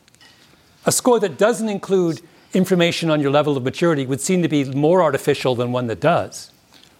A 0.86 0.92
score 0.92 1.20
that 1.22 1.38
doesn't 1.38 1.70
include 1.70 2.20
information 2.54 3.10
on 3.10 3.22
your 3.22 3.32
level 3.32 3.56
of 3.56 3.64
maturity 3.64 4.06
would 4.06 4.20
seem 4.20 4.42
to 4.42 4.50
be 4.50 4.66
more 4.66 5.02
artificial 5.02 5.56
than 5.56 5.72
one 5.72 5.88
that 5.88 6.02
does. 6.02 6.52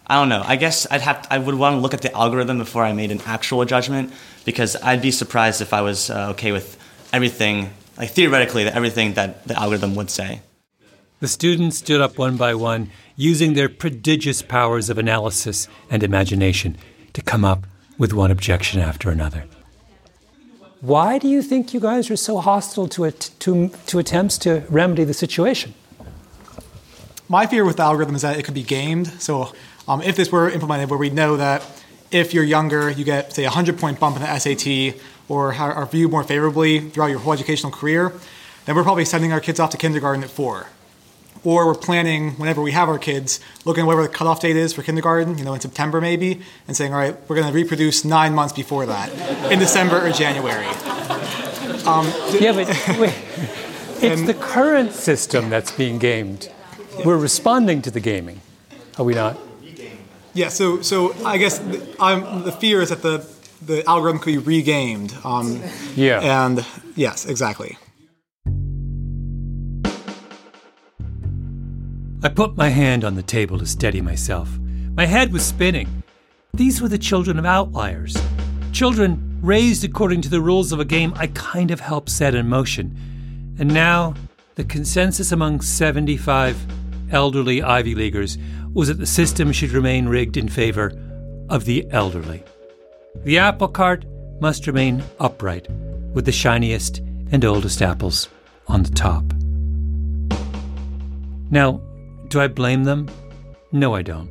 I 0.06 0.16
don't 0.16 0.30
know. 0.30 0.42
I 0.44 0.56
guess 0.56 0.86
I'd 0.90 1.02
have 1.02 1.26
I 1.30 1.38
would 1.38 1.54
want 1.54 1.74
to 1.74 1.80
look 1.80 1.94
at 1.94 2.02
the 2.02 2.12
algorithm 2.14 2.58
before 2.58 2.84
I 2.84 2.92
made 2.92 3.10
an 3.10 3.20
actual 3.26 3.64
judgment 3.64 4.12
because 4.44 4.76
I'd 4.76 5.02
be 5.02 5.10
surprised 5.10 5.60
if 5.60 5.72
I 5.72 5.80
was 5.82 6.10
uh, 6.10 6.30
okay 6.30 6.52
with 6.52 6.78
everything, 7.12 7.70
like 7.96 8.10
theoretically, 8.10 8.64
everything 8.64 9.14
that 9.14 9.46
the 9.46 9.58
algorithm 9.58 9.94
would 9.94 10.10
say. 10.10 10.40
The 11.24 11.28
students 11.28 11.78
stood 11.78 12.02
up 12.02 12.18
one 12.18 12.36
by 12.36 12.54
one, 12.54 12.90
using 13.16 13.54
their 13.54 13.70
prodigious 13.70 14.42
powers 14.42 14.90
of 14.90 14.98
analysis 14.98 15.68
and 15.88 16.02
imagination 16.02 16.76
to 17.14 17.22
come 17.22 17.46
up 17.46 17.66
with 17.96 18.12
one 18.12 18.30
objection 18.30 18.78
after 18.82 19.08
another. 19.08 19.44
Why 20.82 21.16
do 21.16 21.26
you 21.26 21.40
think 21.40 21.72
you 21.72 21.80
guys 21.80 22.10
are 22.10 22.16
so 22.16 22.40
hostile 22.40 22.88
to, 22.88 23.04
it, 23.04 23.30
to, 23.38 23.70
to 23.86 23.98
attempts 23.98 24.36
to 24.44 24.64
remedy 24.68 25.04
the 25.04 25.14
situation? 25.14 25.72
My 27.26 27.46
fear 27.46 27.64
with 27.64 27.78
the 27.78 27.84
algorithm 27.84 28.16
is 28.16 28.20
that 28.20 28.38
it 28.38 28.44
could 28.44 28.52
be 28.52 28.62
gamed. 28.62 29.06
So 29.18 29.54
um, 29.88 30.02
if 30.02 30.16
this 30.16 30.30
were 30.30 30.50
implemented 30.50 30.90
where 30.90 30.98
we 30.98 31.08
know 31.08 31.38
that 31.38 31.64
if 32.10 32.34
you're 32.34 32.44
younger, 32.44 32.90
you 32.90 33.02
get, 33.02 33.32
say, 33.32 33.44
a 33.44 33.46
100 33.46 33.78
point 33.78 33.98
bump 33.98 34.16
in 34.16 34.20
the 34.20 34.38
SAT 34.38 35.00
or 35.30 35.54
are 35.54 35.72
are 35.72 35.86
viewed 35.86 36.10
more 36.10 36.22
favorably 36.22 36.90
throughout 36.90 37.06
your 37.06 37.20
whole 37.20 37.32
educational 37.32 37.72
career, 37.72 38.12
then 38.66 38.76
we're 38.76 38.82
probably 38.82 39.06
sending 39.06 39.32
our 39.32 39.40
kids 39.40 39.58
off 39.58 39.70
to 39.70 39.78
kindergarten 39.78 40.22
at 40.22 40.28
four. 40.28 40.66
Or 41.44 41.66
we're 41.66 41.74
planning, 41.74 42.32
whenever 42.32 42.62
we 42.62 42.72
have 42.72 42.88
our 42.88 42.98
kids, 42.98 43.38
looking 43.66 43.82
at 43.82 43.86
whatever 43.86 44.02
the 44.02 44.08
cutoff 44.14 44.40
date 44.40 44.56
is 44.56 44.72
for 44.72 44.82
kindergarten, 44.82 45.36
you 45.36 45.44
know, 45.44 45.52
in 45.52 45.60
September 45.60 46.00
maybe, 46.00 46.40
and 46.66 46.76
saying, 46.76 46.92
all 46.92 46.98
right, 46.98 47.16
we're 47.28 47.36
going 47.36 47.46
to 47.46 47.52
reproduce 47.52 48.04
nine 48.04 48.34
months 48.34 48.54
before 48.54 48.86
that, 48.86 49.10
in 49.52 49.58
December 49.58 50.06
or 50.06 50.10
January. 50.10 50.66
Um, 51.86 52.06
yeah, 52.40 52.52
but 52.52 52.68
wait, 52.98 53.14
it's 54.00 54.22
the 54.22 54.36
current 54.40 54.92
system 54.92 55.50
that's 55.50 55.70
being 55.72 55.98
gamed. 55.98 56.50
We're 57.04 57.18
responding 57.18 57.82
to 57.82 57.90
the 57.90 58.00
gaming, 58.00 58.40
are 58.98 59.04
we 59.04 59.14
not? 59.14 59.38
Yeah, 60.32 60.48
so 60.48 60.82
so 60.82 61.14
I 61.24 61.38
guess 61.38 61.58
the, 61.58 61.76
the 62.44 62.52
fear 62.52 62.80
is 62.80 62.88
that 62.88 63.02
the 63.02 63.24
the 63.64 63.88
algorithm 63.88 64.20
could 64.20 64.32
be 64.32 64.38
regamed. 64.38 65.14
Um, 65.24 65.62
Yeah. 65.94 66.20
And 66.20 66.66
yes, 66.96 67.24
exactly. 67.26 67.78
I 72.24 72.30
put 72.30 72.56
my 72.56 72.70
hand 72.70 73.04
on 73.04 73.16
the 73.16 73.22
table 73.22 73.58
to 73.58 73.66
steady 73.66 74.00
myself. 74.00 74.48
My 74.94 75.04
head 75.04 75.30
was 75.30 75.44
spinning. 75.44 76.02
These 76.54 76.80
were 76.80 76.88
the 76.88 76.96
children 76.96 77.38
of 77.38 77.44
outliers. 77.44 78.16
Children 78.72 79.40
raised 79.42 79.84
according 79.84 80.22
to 80.22 80.30
the 80.30 80.40
rules 80.40 80.72
of 80.72 80.80
a 80.80 80.86
game 80.86 81.12
I 81.16 81.26
kind 81.26 81.70
of 81.70 81.80
helped 81.80 82.08
set 82.08 82.34
in 82.34 82.48
motion. 82.48 83.54
And 83.58 83.74
now, 83.74 84.14
the 84.54 84.64
consensus 84.64 85.32
among 85.32 85.60
75 85.60 86.56
elderly 87.12 87.62
Ivy 87.62 87.94
Leaguers 87.94 88.38
was 88.72 88.88
that 88.88 88.98
the 88.98 89.06
system 89.06 89.52
should 89.52 89.72
remain 89.72 90.08
rigged 90.08 90.38
in 90.38 90.48
favor 90.48 90.94
of 91.50 91.66
the 91.66 91.86
elderly. 91.90 92.42
The 93.24 93.36
apple 93.36 93.68
cart 93.68 94.06
must 94.40 94.66
remain 94.66 95.04
upright, 95.20 95.68
with 96.14 96.24
the 96.24 96.32
shiniest 96.32 97.00
and 97.32 97.44
oldest 97.44 97.82
apples 97.82 98.30
on 98.66 98.82
the 98.82 98.92
top. 98.92 99.24
Now, 101.50 101.82
do 102.34 102.40
I 102.40 102.48
blame 102.48 102.82
them? 102.82 103.08
No, 103.70 103.94
I 103.94 104.02
don't. 104.02 104.28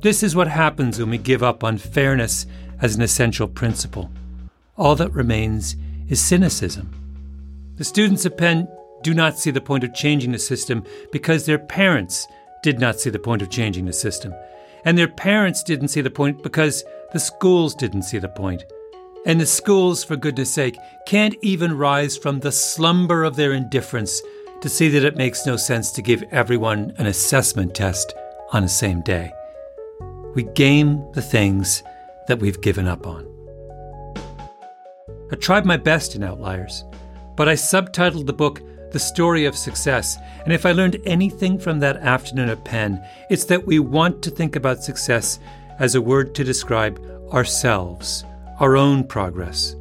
This 0.00 0.22
is 0.22 0.36
what 0.36 0.46
happens 0.46 1.00
when 1.00 1.10
we 1.10 1.18
give 1.18 1.42
up 1.42 1.64
on 1.64 1.76
fairness 1.76 2.46
as 2.80 2.94
an 2.94 3.02
essential 3.02 3.48
principle. 3.48 4.12
All 4.76 4.94
that 4.94 5.12
remains 5.12 5.74
is 6.08 6.20
cynicism. 6.20 6.88
The 7.78 7.82
students 7.84 8.24
of 8.26 8.36
Penn 8.36 8.68
do 9.02 9.12
not 9.12 9.40
see 9.40 9.50
the 9.50 9.60
point 9.60 9.82
of 9.82 9.92
changing 9.92 10.30
the 10.30 10.38
system 10.38 10.84
because 11.10 11.44
their 11.44 11.58
parents 11.58 12.28
did 12.62 12.78
not 12.78 13.00
see 13.00 13.10
the 13.10 13.18
point 13.18 13.42
of 13.42 13.50
changing 13.50 13.86
the 13.86 13.92
system. 13.92 14.32
And 14.84 14.96
their 14.96 15.08
parents 15.08 15.64
didn't 15.64 15.88
see 15.88 16.00
the 16.00 16.10
point 16.10 16.44
because 16.44 16.84
the 17.12 17.18
schools 17.18 17.74
didn't 17.74 18.02
see 18.02 18.18
the 18.18 18.28
point. 18.28 18.62
And 19.26 19.40
the 19.40 19.46
schools, 19.46 20.04
for 20.04 20.14
goodness 20.14 20.54
sake, 20.54 20.78
can't 21.08 21.34
even 21.42 21.76
rise 21.76 22.16
from 22.16 22.38
the 22.38 22.52
slumber 22.52 23.24
of 23.24 23.34
their 23.34 23.52
indifference 23.52 24.22
to 24.62 24.68
see 24.68 24.88
that 24.88 25.04
it 25.04 25.16
makes 25.16 25.44
no 25.44 25.56
sense 25.56 25.90
to 25.90 26.02
give 26.02 26.22
everyone 26.30 26.94
an 26.98 27.06
assessment 27.06 27.74
test 27.74 28.14
on 28.52 28.62
the 28.62 28.68
same 28.68 29.00
day. 29.02 29.32
We 30.34 30.44
game 30.44 31.04
the 31.12 31.20
things 31.20 31.82
that 32.28 32.38
we've 32.38 32.60
given 32.60 32.86
up 32.86 33.06
on. 33.06 33.28
I 35.32 35.36
tried 35.36 35.66
my 35.66 35.76
best 35.76 36.14
in 36.14 36.22
Outliers, 36.22 36.84
but 37.34 37.48
I 37.48 37.54
subtitled 37.54 38.26
the 38.26 38.32
book 38.32 38.62
The 38.92 39.00
Story 39.00 39.46
of 39.46 39.56
Success, 39.56 40.16
and 40.44 40.52
if 40.52 40.64
I 40.64 40.72
learned 40.72 40.98
anything 41.06 41.58
from 41.58 41.80
that 41.80 41.96
afternoon 41.96 42.48
at 42.48 42.64
Penn, 42.64 43.04
it's 43.30 43.44
that 43.46 43.66
we 43.66 43.80
want 43.80 44.22
to 44.22 44.30
think 44.30 44.54
about 44.54 44.84
success 44.84 45.40
as 45.80 45.96
a 45.96 46.00
word 46.00 46.36
to 46.36 46.44
describe 46.44 47.00
ourselves, 47.32 48.24
our 48.60 48.76
own 48.76 49.02
progress. 49.02 49.74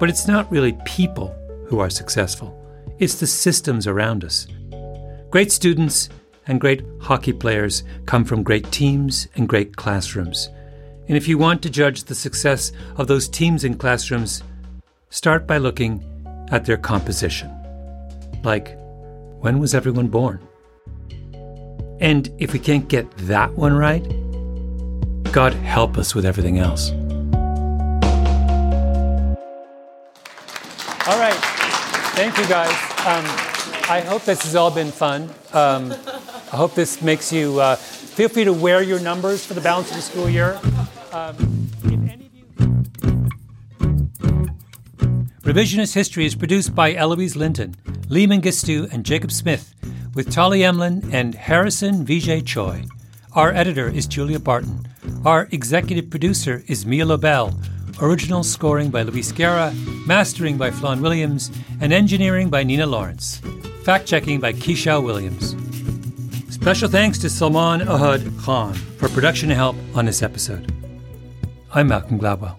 But 0.00 0.08
it's 0.08 0.26
not 0.26 0.50
really 0.50 0.76
people 0.84 1.34
who 1.66 1.78
are 1.78 1.90
successful, 1.90 2.57
it's 2.98 3.20
the 3.20 3.26
systems 3.26 3.86
around 3.86 4.24
us. 4.24 4.46
Great 5.30 5.52
students 5.52 6.08
and 6.46 6.60
great 6.60 6.84
hockey 7.00 7.32
players 7.32 7.84
come 8.06 8.24
from 8.24 8.42
great 8.42 8.70
teams 8.72 9.28
and 9.36 9.48
great 9.48 9.76
classrooms. 9.76 10.48
And 11.06 11.16
if 11.16 11.28
you 11.28 11.38
want 11.38 11.62
to 11.62 11.70
judge 11.70 12.04
the 12.04 12.14
success 12.14 12.72
of 12.96 13.06
those 13.06 13.28
teams 13.28 13.64
and 13.64 13.78
classrooms, 13.78 14.42
start 15.10 15.46
by 15.46 15.58
looking 15.58 16.02
at 16.50 16.64
their 16.64 16.76
composition. 16.76 17.50
Like, 18.42 18.76
when 19.40 19.58
was 19.58 19.74
everyone 19.74 20.08
born? 20.08 20.40
And 22.00 22.30
if 22.38 22.52
we 22.52 22.58
can't 22.58 22.88
get 22.88 23.10
that 23.18 23.52
one 23.54 23.74
right, 23.74 24.02
God 25.32 25.52
help 25.54 25.98
us 25.98 26.14
with 26.14 26.24
everything 26.24 26.58
else. 26.58 26.90
Thank 32.18 32.36
you, 32.36 32.48
guys. 32.48 32.72
Um, 33.06 33.24
I 33.88 34.00
hope 34.00 34.24
this 34.24 34.42
has 34.42 34.56
all 34.56 34.72
been 34.72 34.90
fun. 34.90 35.30
Um, 35.52 35.92
I 36.52 36.56
hope 36.56 36.74
this 36.74 37.00
makes 37.00 37.32
you 37.32 37.60
uh, 37.60 37.76
feel 37.76 38.28
free 38.28 38.42
to 38.42 38.52
wear 38.52 38.82
your 38.82 38.98
numbers 38.98 39.46
for 39.46 39.54
the 39.54 39.60
balance 39.60 39.88
of 39.90 39.96
the 39.98 40.02
school 40.02 40.28
year. 40.28 40.58
Um, 41.12 41.36
Revisionist 45.42 45.94
History 45.94 46.26
is 46.26 46.34
produced 46.34 46.74
by 46.74 46.92
Eloise 46.92 47.36
Linton, 47.36 47.76
Lee 48.08 48.26
Mengistu, 48.26 48.92
and 48.92 49.06
Jacob 49.06 49.30
Smith, 49.30 49.72
with 50.12 50.28
Tali 50.28 50.62
Emlen 50.62 51.08
and 51.12 51.36
Harrison 51.36 52.04
Vijay 52.04 52.44
Choi. 52.44 52.82
Our 53.34 53.52
editor 53.52 53.86
is 53.88 54.08
Julia 54.08 54.40
Barton. 54.40 54.88
Our 55.24 55.48
executive 55.52 56.10
producer 56.10 56.64
is 56.66 56.84
Mia 56.84 57.06
Lobel. 57.06 57.54
Original 58.00 58.44
scoring 58.44 58.90
by 58.90 59.02
Luis 59.02 59.32
Guerra, 59.32 59.74
mastering 60.06 60.56
by 60.56 60.70
Flawn 60.70 61.02
Williams, 61.02 61.50
and 61.80 61.92
engineering 61.92 62.48
by 62.48 62.62
Nina 62.62 62.86
Lawrence. 62.86 63.40
Fact 63.82 64.06
checking 64.06 64.38
by 64.38 64.52
Keisha 64.52 65.02
Williams. 65.02 65.56
Special 66.54 66.88
thanks 66.88 67.18
to 67.18 67.28
Salman 67.28 67.80
Ahad 67.80 68.38
Khan 68.40 68.74
for 68.74 69.08
production 69.08 69.50
help 69.50 69.74
on 69.94 70.04
this 70.04 70.22
episode. 70.22 70.72
I'm 71.74 71.88
Malcolm 71.88 72.20
Gladwell. 72.20 72.56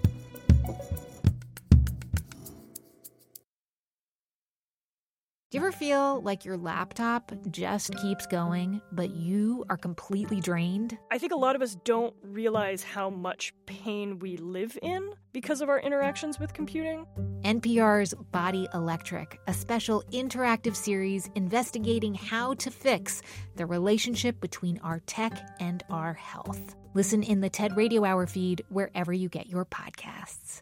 Feel 5.90 6.22
like 6.22 6.46
your 6.46 6.56
laptop 6.56 7.32
just 7.50 7.96
keeps 7.96 8.28
going, 8.28 8.80
but 8.92 9.10
you 9.10 9.66
are 9.72 9.78
completely 9.78 10.40
drained? 10.40 10.96
I 11.10 11.18
think 11.18 11.32
a 11.32 11.36
lot 11.36 11.56
of 11.56 11.64
us 11.64 11.78
don't 11.84 12.14
realize 12.22 12.84
how 12.84 13.10
much 13.10 13.56
pain 13.66 14.20
we 14.20 14.38
live 14.38 14.78
in 14.84 15.10
because 15.34 15.62
of 15.62 15.70
our 15.70 15.80
interactions 15.80 16.38
with 16.40 16.54
computing. 16.54 17.08
NPR's 17.42 18.14
Body 18.32 18.68
Electric, 18.76 19.40
a 19.48 19.54
special 19.54 20.04
interactive 20.12 20.76
series 20.76 21.28
investigating 21.34 22.14
how 22.14 22.54
to 22.56 22.70
fix 22.70 23.24
the 23.56 23.66
relationship 23.66 24.40
between 24.40 24.78
our 24.84 25.00
tech 25.08 25.34
and 25.60 25.84
our 25.90 26.14
health. 26.14 26.76
Listen 26.94 27.24
in 27.24 27.42
the 27.42 27.50
TED 27.50 27.76
Radio 27.76 28.06
Hour 28.06 28.28
feed 28.28 28.62
wherever 28.70 29.12
you 29.12 29.28
get 29.28 29.48
your 29.48 29.66
podcasts. 29.66 30.62